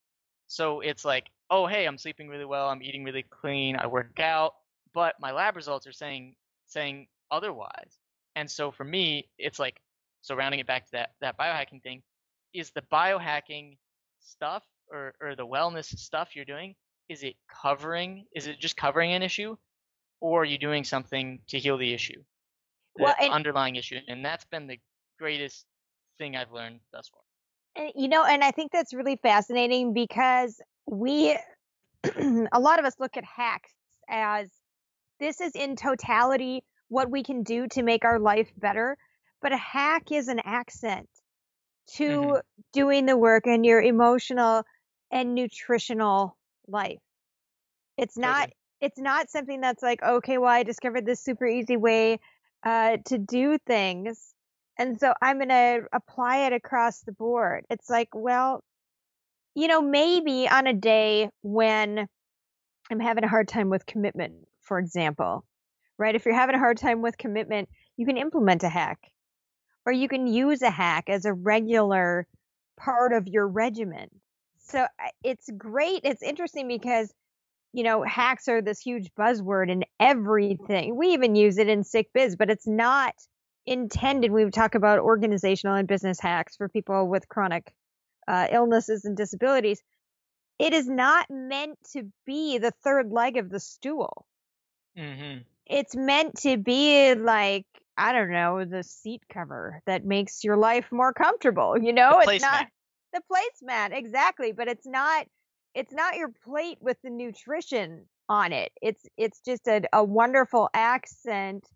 So 0.47 0.81
it's 0.81 1.05
like, 1.05 1.29
oh 1.49 1.67
hey, 1.67 1.85
I'm 1.85 1.97
sleeping 1.97 2.29
really 2.29 2.45
well, 2.45 2.69
I'm 2.69 2.81
eating 2.81 3.03
really 3.03 3.23
clean, 3.23 3.75
I 3.75 3.87
work 3.87 4.19
out, 4.19 4.55
but 4.93 5.19
my 5.19 5.31
lab 5.31 5.55
results 5.55 5.85
are 5.87 5.93
saying 5.93 6.35
saying 6.65 7.07
otherwise. 7.31 7.99
And 8.35 8.49
so 8.49 8.71
for 8.71 8.83
me, 8.83 9.29
it's 9.37 9.59
like 9.59 9.81
so 10.21 10.35
rounding 10.35 10.59
it 10.59 10.67
back 10.67 10.85
to 10.85 10.91
that 10.93 11.15
that 11.21 11.37
biohacking 11.37 11.83
thing, 11.83 12.03
is 12.53 12.71
the 12.71 12.81
biohacking 12.91 13.77
stuff 14.19 14.63
or 14.91 15.13
or 15.21 15.35
the 15.35 15.45
wellness 15.45 15.85
stuff 15.97 16.35
you're 16.35 16.45
doing, 16.45 16.75
is 17.09 17.23
it 17.23 17.35
covering 17.61 18.25
is 18.35 18.47
it 18.47 18.59
just 18.59 18.77
covering 18.77 19.13
an 19.13 19.21
issue 19.23 19.55
or 20.19 20.41
are 20.41 20.45
you 20.45 20.57
doing 20.57 20.83
something 20.83 21.39
to 21.47 21.59
heal 21.59 21.77
the 21.77 21.93
issue? 21.93 22.21
The 22.95 23.03
Well, 23.03 23.15
and- 23.21 23.33
underlying 23.33 23.75
issue. 23.75 23.99
And 24.07 24.25
that's 24.25 24.45
been 24.45 24.67
the 24.67 24.79
greatest 25.19 25.65
thing 26.17 26.35
I've 26.35 26.51
learned 26.51 26.79
thus 26.91 27.09
far. 27.09 27.21
And, 27.75 27.91
you 27.95 28.07
know, 28.07 28.25
and 28.25 28.43
I 28.43 28.49
think 28.51 28.71
that's 28.71 28.93
really 28.95 29.17
fascinating 29.17 29.93
because 29.93 30.59
we, 30.87 31.37
a 32.03 32.59
lot 32.59 32.79
of 32.79 32.85
us 32.85 32.95
look 32.99 33.15
at 33.17 33.23
hacks 33.23 33.71
as 34.09 34.49
this 35.19 35.39
is 35.41 35.51
in 35.53 35.75
totality 35.75 36.63
what 36.89 37.11
we 37.11 37.21
can 37.21 37.43
do 37.43 37.67
to 37.67 37.83
make 37.83 38.03
our 38.03 38.17
life 38.19 38.49
better. 38.57 38.97
But 39.41 39.51
a 39.51 39.57
hack 39.57 40.11
is 40.11 40.27
an 40.29 40.39
accent 40.43 41.07
to 41.95 42.39
Mhm. 42.39 42.41
doing 42.73 43.05
the 43.05 43.17
work 43.17 43.47
in 43.47 43.63
your 43.63 43.81
emotional 43.81 44.63
and 45.11 45.35
nutritional 45.35 46.37
life. 46.67 46.99
It's 47.97 48.17
not 48.17 48.49
Totally. 48.49 48.53
it's 48.81 48.99
not 48.99 49.29
something 49.29 49.61
that's 49.61 49.81
like, 49.81 50.03
okay, 50.03 50.37
well, 50.37 50.51
I 50.51 50.63
discovered 50.63 51.05
this 51.05 51.19
super 51.21 51.47
easy 51.47 51.77
way 51.77 52.19
uh, 52.63 52.97
to 53.05 53.17
do 53.17 53.57
things. 53.65 54.33
And 54.77 54.99
so 54.99 55.13
I'm 55.19 55.37
going 55.37 55.49
to 55.49 55.87
apply 55.91 56.45
it 56.45 56.53
across 56.53 57.01
the 57.01 57.11
board. 57.11 57.65
It's 57.71 57.89
like, 57.89 58.09
well, 58.13 58.63
you 59.55 59.67
know, 59.67 59.81
maybe 59.81 60.47
on 60.49 60.67
a 60.67 60.73
day 60.73 61.29
when 61.41 62.07
I'm 62.91 62.99
having 62.99 63.23
a 63.23 63.29
hard 63.29 63.47
time 63.47 63.69
with 63.69 63.85
commitment, 63.85 64.35
for 64.61 64.79
example, 64.79 65.45
right? 65.97 66.15
If 66.15 66.25
you're 66.25 66.35
having 66.35 66.55
a 66.55 66.59
hard 66.59 66.77
time 66.77 67.01
with 67.01 67.17
commitment, 67.17 67.69
you 67.97 68.05
can 68.05 68.17
implement 68.17 68.63
a 68.63 68.69
hack 68.69 68.99
or 69.87 69.93
you 69.93 70.09
can 70.09 70.27
use 70.27 70.61
a 70.61 70.69
hack 70.69 71.05
as 71.07 71.23
a 71.23 71.33
regular 71.33 72.27
part 72.75 73.13
of 73.13 73.25
your 73.25 73.47
regimen. 73.47 74.09
So 74.57 74.85
it's 75.23 75.49
great. 75.57 76.01
It's 76.03 76.21
interesting 76.21 76.67
because, 76.67 77.13
you 77.71 77.83
know, 77.83 78.03
hacks 78.03 78.49
are 78.49 78.61
this 78.61 78.81
huge 78.81 79.09
buzzword 79.17 79.71
in 79.71 79.85
everything. 79.97 80.97
We 80.97 81.13
even 81.13 81.35
use 81.35 81.57
it 81.57 81.69
in 81.69 81.85
sick 81.85 82.09
biz, 82.13 82.35
but 82.35 82.49
it's 82.49 82.67
not 82.67 83.13
intended. 83.65 84.29
We 84.29 84.49
talk 84.49 84.75
about 84.75 84.99
organizational 84.99 85.75
and 85.75 85.87
business 85.87 86.19
hacks 86.19 86.57
for 86.57 86.67
people 86.67 87.07
with 87.07 87.29
chronic 87.29 87.73
uh, 88.27 88.47
illnesses 88.51 89.05
and 89.05 89.15
disabilities. 89.15 89.81
it 90.59 90.73
is 90.73 90.87
not 90.87 91.27
meant 91.29 91.77
to 91.93 92.11
be 92.25 92.57
the 92.57 92.73
third 92.83 93.11
leg 93.11 93.37
of 93.37 93.49
the 93.49 93.59
stool. 93.59 94.25
Mm-hmm. 94.97 95.43
It's 95.65 95.95
meant 95.95 96.35
to 96.41 96.57
be 96.57 97.15
like 97.15 97.65
I 97.97 98.13
don't 98.13 98.31
know, 98.31 98.63
the 98.63 98.83
seat 98.83 99.23
cover 99.31 99.81
that 99.85 100.05
makes 100.05 100.43
your 100.43 100.57
life 100.57 100.85
more 100.91 101.13
comfortable. 101.13 101.77
You 101.77 101.93
know, 101.93 102.19
it's 102.19 102.41
not 102.41 102.67
the 103.13 103.21
placemat 103.31 103.97
exactly, 103.97 104.51
but 104.51 104.67
it's 104.67 104.85
not 104.85 105.25
it's 105.73 105.93
not 105.93 106.15
your 106.15 106.29
plate 106.43 106.77
with 106.81 106.97
the 107.03 107.09
nutrition 107.09 108.05
on 108.29 108.53
it. 108.53 108.71
It's 108.81 109.05
it's 109.17 109.39
just 109.41 109.67
a, 109.67 109.81
a 109.93 110.03
wonderful 110.03 110.69
accent 110.73 111.67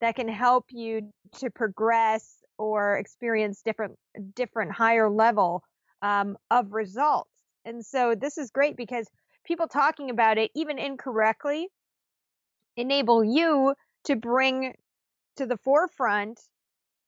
that 0.00 0.16
can 0.16 0.28
help 0.28 0.66
you 0.70 1.10
to 1.38 1.50
progress 1.50 2.38
or 2.58 2.96
experience 2.98 3.62
different 3.62 3.96
different 4.34 4.72
higher 4.72 5.08
level 5.08 5.62
um, 6.02 6.36
of 6.50 6.72
results. 6.72 7.30
And 7.64 7.84
so 7.84 8.14
this 8.14 8.38
is 8.38 8.50
great 8.50 8.76
because 8.76 9.08
people 9.44 9.68
talking 9.68 10.10
about 10.10 10.38
it, 10.38 10.50
even 10.54 10.78
incorrectly, 10.78 11.68
enable 12.76 13.24
you 13.24 13.74
to 14.04 14.16
bring 14.16 14.74
to 15.38 15.46
the 15.46 15.56
forefront 15.56 16.40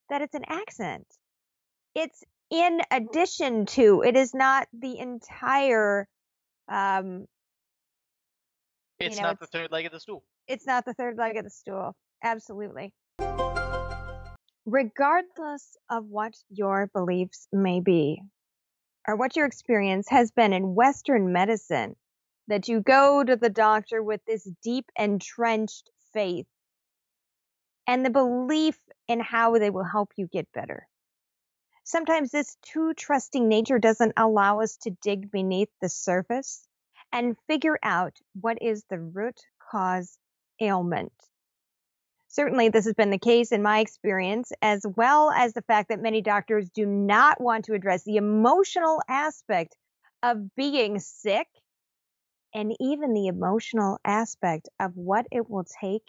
that 0.09 0.23
it's 0.23 0.35
an 0.35 0.45
accent. 0.49 1.07
It's 1.95 2.23
in 2.51 2.81
addition 2.91 3.67
to, 3.67 4.03
it 4.03 4.17
is 4.17 4.35
not 4.35 4.67
the 4.73 4.99
entire, 4.99 6.09
um, 6.69 7.27
You 9.01 9.07
It's 9.07 9.17
know, 9.17 9.23
not 9.25 9.41
the 9.41 9.47
third 9.47 9.71
leg 9.71 9.87
of 9.87 9.93
the 9.93 10.01
stool. 10.01 10.25
it's 10.47 10.67
not 10.67 10.85
the 10.85 10.95
third 10.95 11.17
leg 11.17 11.37
of 11.37 11.45
the 11.45 11.51
stool. 11.51 11.95
Absolutely. 12.23 12.93
Regardless 14.67 15.77
of 15.89 16.07
what 16.07 16.35
your 16.51 16.89
beliefs 16.93 17.49
may 17.53 17.81
be, 17.81 18.23
or 19.09 19.17
what 19.17 19.35
your 19.37 19.47
experience 19.47 20.09
has 20.11 20.31
been 20.31 20.53
in 20.53 20.75
Western 20.75 21.33
medicine, 21.33 21.97
that 22.49 22.69
you 22.69 22.81
go 22.81 23.25
to 23.25 23.37
the 23.37 23.49
doctor 23.49 24.03
with 24.03 24.21
this 24.27 24.49
deep 24.63 24.87
entrenched 24.97 25.91
faith 26.13 26.47
and 27.87 28.05
the 28.05 28.11
belief 28.11 28.79
in 29.09 29.21
how 29.21 29.59
they 29.59 29.71
will 29.71 29.85
help 29.85 30.13
you 30.17 30.27
get 30.27 30.51
better. 30.53 30.87
Sometimes 31.85 32.31
this 32.31 32.57
too 32.63 32.95
trusting 32.95 33.49
nature 33.49 33.79
doesn't 33.79 34.13
allow 34.17 34.61
us 34.61 34.77
to 34.79 34.91
dig 35.03 35.31
beneath 35.31 35.71
the 35.81 35.89
surface 35.89 36.67
and 37.13 37.37
figure 37.49 37.79
out 37.83 38.17
what 38.41 38.59
is 38.63 38.85
the 38.89 39.01
root 39.01 39.41
cause 39.71 40.19
ailment. 40.61 41.13
Certainly, 42.29 42.69
this 42.69 42.85
has 42.85 42.95
been 42.95 43.11
the 43.11 43.19
case 43.19 43.51
in 43.51 43.61
my 43.61 43.81
experience, 43.81 44.53
as 44.63 44.87
well 44.97 45.33
as 45.33 45.53
the 45.53 45.63
fact 45.63 45.89
that 45.89 46.01
many 46.01 46.21
doctors 46.21 46.71
do 46.71 46.87
not 46.87 47.41
want 47.41 47.65
to 47.65 47.75
address 47.75 48.05
the 48.05 48.19
emotional 48.19 49.03
aspect 49.09 49.77
of 50.23 50.55
being 50.55 51.01
sick 51.01 51.49
and 52.55 52.73
even 52.79 53.15
the 53.15 53.27
emotional 53.27 53.99
aspect 54.05 54.69
of 54.79 54.97
what 54.97 55.27
it 55.33 55.51
will 55.51 55.65
take 55.81 56.09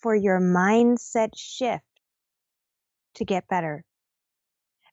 for 0.00 0.14
your 0.14 0.40
mindset 0.40 1.30
shift 1.36 1.84
to 3.14 3.24
get 3.24 3.48
better. 3.48 3.84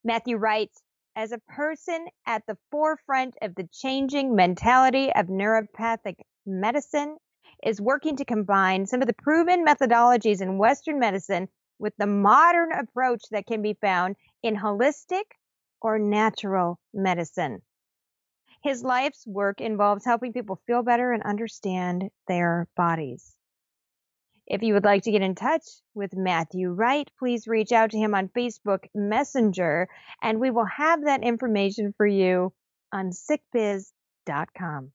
Matthew 0.03 0.37
writes, 0.37 0.81
as 1.15 1.31
a 1.31 1.37
person 1.47 2.07
at 2.25 2.43
the 2.47 2.57
forefront 2.71 3.35
of 3.41 3.53
the 3.55 3.67
changing 3.71 4.35
mentality 4.35 5.11
of 5.13 5.27
naturopathic 5.27 6.15
medicine, 6.45 7.17
is 7.63 7.79
working 7.79 8.15
to 8.17 8.25
combine 8.25 8.85
some 8.85 9.01
of 9.01 9.07
the 9.07 9.13
proven 9.13 9.63
methodologies 9.65 10.41
in 10.41 10.57
Western 10.57 10.99
medicine 10.99 11.47
with 11.79 11.93
the 11.97 12.07
modern 12.07 12.71
approach 12.71 13.21
that 13.31 13.45
can 13.45 13.61
be 13.61 13.77
found 13.79 14.15
in 14.41 14.55
holistic 14.55 15.23
or 15.81 15.99
natural 15.99 16.79
medicine. 16.93 17.61
His 18.63 18.83
life's 18.83 19.27
work 19.27 19.61
involves 19.61 20.05
helping 20.05 20.33
people 20.33 20.61
feel 20.65 20.83
better 20.83 21.11
and 21.11 21.21
understand 21.23 22.09
their 22.27 22.67
bodies. 22.75 23.35
If 24.53 24.61
you 24.61 24.75
would 24.75 24.83
like 24.83 25.01
to 25.05 25.11
get 25.11 25.23
in 25.23 25.33
touch 25.33 25.63
with 25.95 26.15
Matthew 26.15 26.69
Wright, 26.69 27.09
please 27.17 27.47
reach 27.47 27.71
out 27.71 27.89
to 27.89 27.97
him 27.97 28.13
on 28.13 28.29
Facebook 28.37 28.85
Messenger, 28.93 29.87
and 30.21 30.39
we 30.39 30.51
will 30.51 30.67
have 30.77 31.05
that 31.05 31.23
information 31.23 31.91
for 31.97 32.05
you 32.05 32.53
on 32.91 33.09
sickbiz.com. 33.09 34.91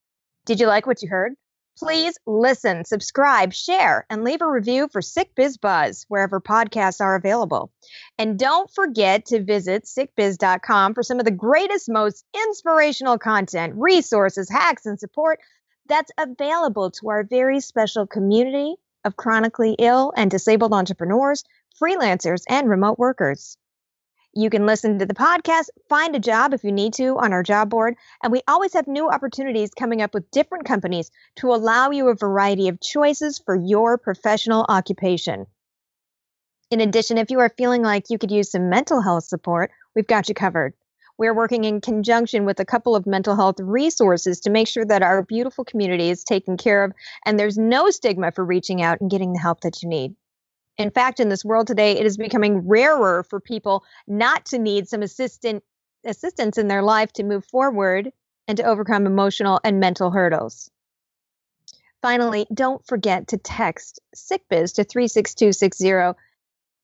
Did 0.47 0.61
you 0.61 0.69
like 0.69 0.87
what 0.87 1.03
you 1.03 1.09
heard? 1.09 1.33
Please 1.77 2.17
listen, 2.25 2.85
subscribe, 2.85 3.53
share, 3.53 4.07
and 4.09 4.23
leave 4.23 4.43
a 4.43 4.49
review 4.49 4.87
for 4.93 5.03
Sick 5.03 5.33
Biz 5.35 5.59
Buzz 5.59 6.07
wherever 6.07 6.41
podcasts 6.41 7.01
are 7.01 7.17
available. 7.17 7.73
And 8.17 8.39
don't 8.39 8.71
forget 8.71 9.27
to 9.27 9.43
visit 9.43 9.87
sickbiz.com 9.87 10.95
for 10.95 11.03
some 11.03 11.19
of 11.19 11.25
the 11.25 11.33
greatest, 11.33 11.89
most 11.89 12.25
inspirational 12.47 13.19
content, 13.19 13.75
resources, 13.77 14.49
hacks, 14.49 14.87
and 14.87 15.01
support 15.01 15.41
that's 15.89 16.13
available 16.17 16.93
to 16.93 17.09
our 17.09 17.25
very 17.25 17.59
special 17.59 18.07
community 18.07 18.77
of 19.09 19.17
chronically 19.17 19.75
ill 19.81 20.13
and 20.17 20.31
disabled 20.31 20.73
entrepreneurs, 20.73 21.43
freelancers, 21.83 22.45
and 22.49 22.69
remote 22.69 22.99
workers. 22.99 23.57
You 24.35 24.51
can 24.51 24.67
listen 24.67 24.99
to 24.99 25.07
the 25.07 25.15
podcast, 25.15 25.71
find 25.89 26.15
a 26.15 26.21
job 26.21 26.55
if 26.55 26.63
you 26.63 26.71
need 26.71 26.93
to 26.95 27.19
on 27.19 27.33
our 27.33 27.43
job 27.43 27.71
board, 27.71 27.97
and 28.23 28.31
we 28.31 28.43
always 28.47 28.75
have 28.75 28.87
new 28.87 29.09
opportunities 29.09 29.71
coming 29.77 30.03
up 30.03 30.15
with 30.15 30.31
different 30.31 30.67
companies 30.67 31.11
to 31.37 31.53
allow 31.53 31.91
you 31.91 32.09
a 32.09 32.15
variety 32.15 32.69
of 32.69 32.81
choices 32.81 33.41
for 33.45 33.57
your 33.57 33.99
professional 33.99 34.65
occupation. 34.69 35.47
In 36.71 36.81
addition, 36.81 37.17
if 37.17 37.31
you 37.31 37.41
are 37.41 37.53
feeling 37.57 37.83
like 37.83 38.11
you 38.11 38.19
could 38.19 38.31
use 38.31 38.51
some 38.51 38.69
mental 38.69 39.01
health 39.01 39.25
support, 39.25 39.71
we've 39.97 40.07
got 40.07 40.29
you 40.29 40.35
covered. 40.35 40.75
We're 41.19 41.35
working 41.35 41.65
in 41.65 41.81
conjunction 41.81 42.45
with 42.45 42.61
a 42.61 42.65
couple 42.65 42.95
of 42.95 43.05
mental 43.05 43.35
health 43.35 43.59
resources 43.59 44.39
to 44.41 44.51
make 44.51 44.69
sure 44.69 44.85
that 44.85 45.03
our 45.03 45.23
beautiful 45.23 45.65
community 45.65 46.11
is 46.11 46.23
taken 46.23 46.57
care 46.57 46.85
of 46.85 46.93
and 47.27 47.39
there's 47.39 47.59
no 47.59 47.91
stigma 47.91 48.31
for 48.31 48.45
reaching 48.45 48.81
out 48.81 49.01
and 49.01 49.11
getting 49.11 49.33
the 49.33 49.41
help 49.41 49.61
that 49.63 49.83
you 49.83 49.89
need. 49.89 50.15
In 50.79 50.93
fact, 50.93 51.19
in 51.19 51.29
this 51.29 51.45
world 51.45 51.67
today, 51.67 51.99
it 51.99 52.07
is 52.07 52.17
becoming 52.17 52.69
rarer 52.69 53.25
for 53.25 53.41
people 53.41 53.83
not 54.07 54.47
to 54.47 54.59
need 54.59 54.89
some 54.89 55.03
assistant, 55.03 55.65
assistance 56.07 56.57
in 56.57 56.69
their 56.69 56.83
life 56.83 57.13
to 57.15 57.25
move 57.25 57.45
forward 57.45 58.13
and 58.47 58.57
to 58.57 58.63
overcome 58.63 59.05
emotional 59.05 59.61
and 59.65 59.81
mental 59.81 60.13
hurdles. 60.13 60.71
Finally, 62.01 62.47
don't 62.55 62.87
forget 62.87 63.27
to 63.27 63.39
text 63.39 63.99
SickBiz 64.15 64.75
to 64.75 64.85
36260 64.85 66.17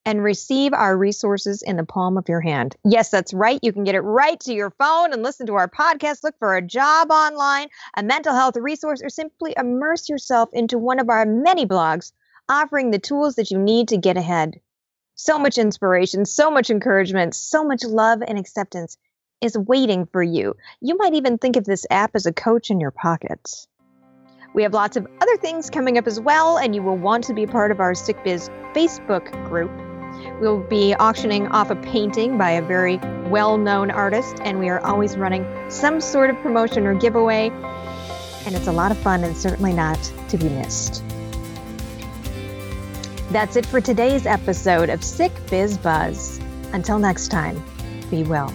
and 0.07 0.23
receive 0.23 0.73
our 0.73 0.97
resources 0.97 1.63
in 1.63 1.77
the 1.77 1.85
palm 1.85 2.19
of 2.19 2.29
your 2.29 2.41
hand. 2.41 2.77
Yes, 2.85 3.11
that's 3.11 3.33
right. 3.33 3.59
You 3.63 3.73
can 3.73 3.85
get 3.85 3.95
it 3.95 4.01
right 4.01 4.39
to 4.41 4.53
your 4.53 4.71
phone 4.71 5.13
and 5.13 5.23
listen 5.23 5.47
to 5.47 5.55
our 5.55 5.69
podcast, 5.69 6.23
look 6.23 6.39
for 6.39 6.57
a 6.57 6.63
job 6.63 7.11
online, 7.11 7.69
a 7.97 8.03
mental 8.03 8.35
health 8.35 8.57
resource, 8.57 9.01
or 9.03 9.09
simply 9.09 9.55
immerse 9.57 10.09
yourself 10.09 10.51
into 10.53 10.79
one 10.79 10.99
of 10.99 11.09
our 11.09 11.25
many 11.25 11.67
blogs 11.67 12.13
offering 12.49 12.91
the 12.91 12.99
tools 12.99 13.37
that 13.37 13.51
you 13.51 13.59
need 13.59 13.89
to 13.89 13.97
get 13.97 14.17
ahead. 14.17 14.61
So 15.15 15.39
much 15.39 15.59
inspiration, 15.59 16.27
so 16.27 16.51
much 16.51 16.71
encouragement, 16.71 17.35
so 17.35 17.65
much 17.65 17.85
love 17.85 18.21
and 18.27 18.39
acceptance 18.39 18.99
is 19.41 19.57
waiting 19.57 20.07
for 20.07 20.23
you. 20.23 20.55
You 20.81 20.97
might 20.99 21.15
even 21.15 21.39
think 21.39 21.57
of 21.57 21.65
this 21.65 21.87
app 21.91 22.13
as 22.15 22.27
a 22.27 22.33
coach 22.33 22.71
in 22.71 22.81
your 22.81 22.91
pocket. 22.91 23.67
We 24.55 24.63
have 24.63 24.73
lots 24.73 24.97
of 24.97 25.07
other 25.21 25.37
things 25.39 25.71
coming 25.71 25.99
up 25.99 26.07
as 26.07 26.21
well, 26.21 26.59
and 26.59 26.75
you 26.75 26.83
will 26.83 26.97
want 26.97 27.25
to 27.25 27.35
be 27.35 27.47
part 27.47 27.71
of 27.71 27.81
our 27.81 27.95
Sick 27.95 28.23
Biz 28.25 28.51
Facebook 28.75 29.31
group. 29.49 29.71
We'll 30.41 30.61
be 30.61 30.95
auctioning 30.95 31.47
off 31.49 31.71
a 31.71 31.77
painting 31.77 32.37
by 32.39 32.51
a 32.51 32.63
very 32.63 32.99
well 33.29 33.57
known 33.59 33.91
artist, 33.91 34.37
and 34.43 34.59
we 34.59 34.69
are 34.69 34.81
always 34.81 35.17
running 35.17 35.47
some 35.71 36.01
sort 36.01 36.31
of 36.31 36.37
promotion 36.41 36.87
or 36.87 36.95
giveaway. 36.95 37.51
And 38.47 38.55
it's 38.55 38.67
a 38.67 38.73
lot 38.73 38.91
of 38.91 38.99
fun 38.99 39.25
and 39.25 39.37
certainly 39.37 39.73
not 39.73 39.99
to 40.29 40.37
be 40.37 40.49
missed. 40.49 41.03
That's 43.31 43.57
it 43.57 43.67
for 43.67 43.81
today's 43.81 44.27
episode 44.27 44.91
of 44.91 45.03
Sick 45.03 45.33
Biz 45.51 45.79
Buzz. 45.79 46.41
Until 46.73 46.99
next 46.99 47.29
time, 47.29 47.63
be 48.11 48.23
well. 48.23 48.53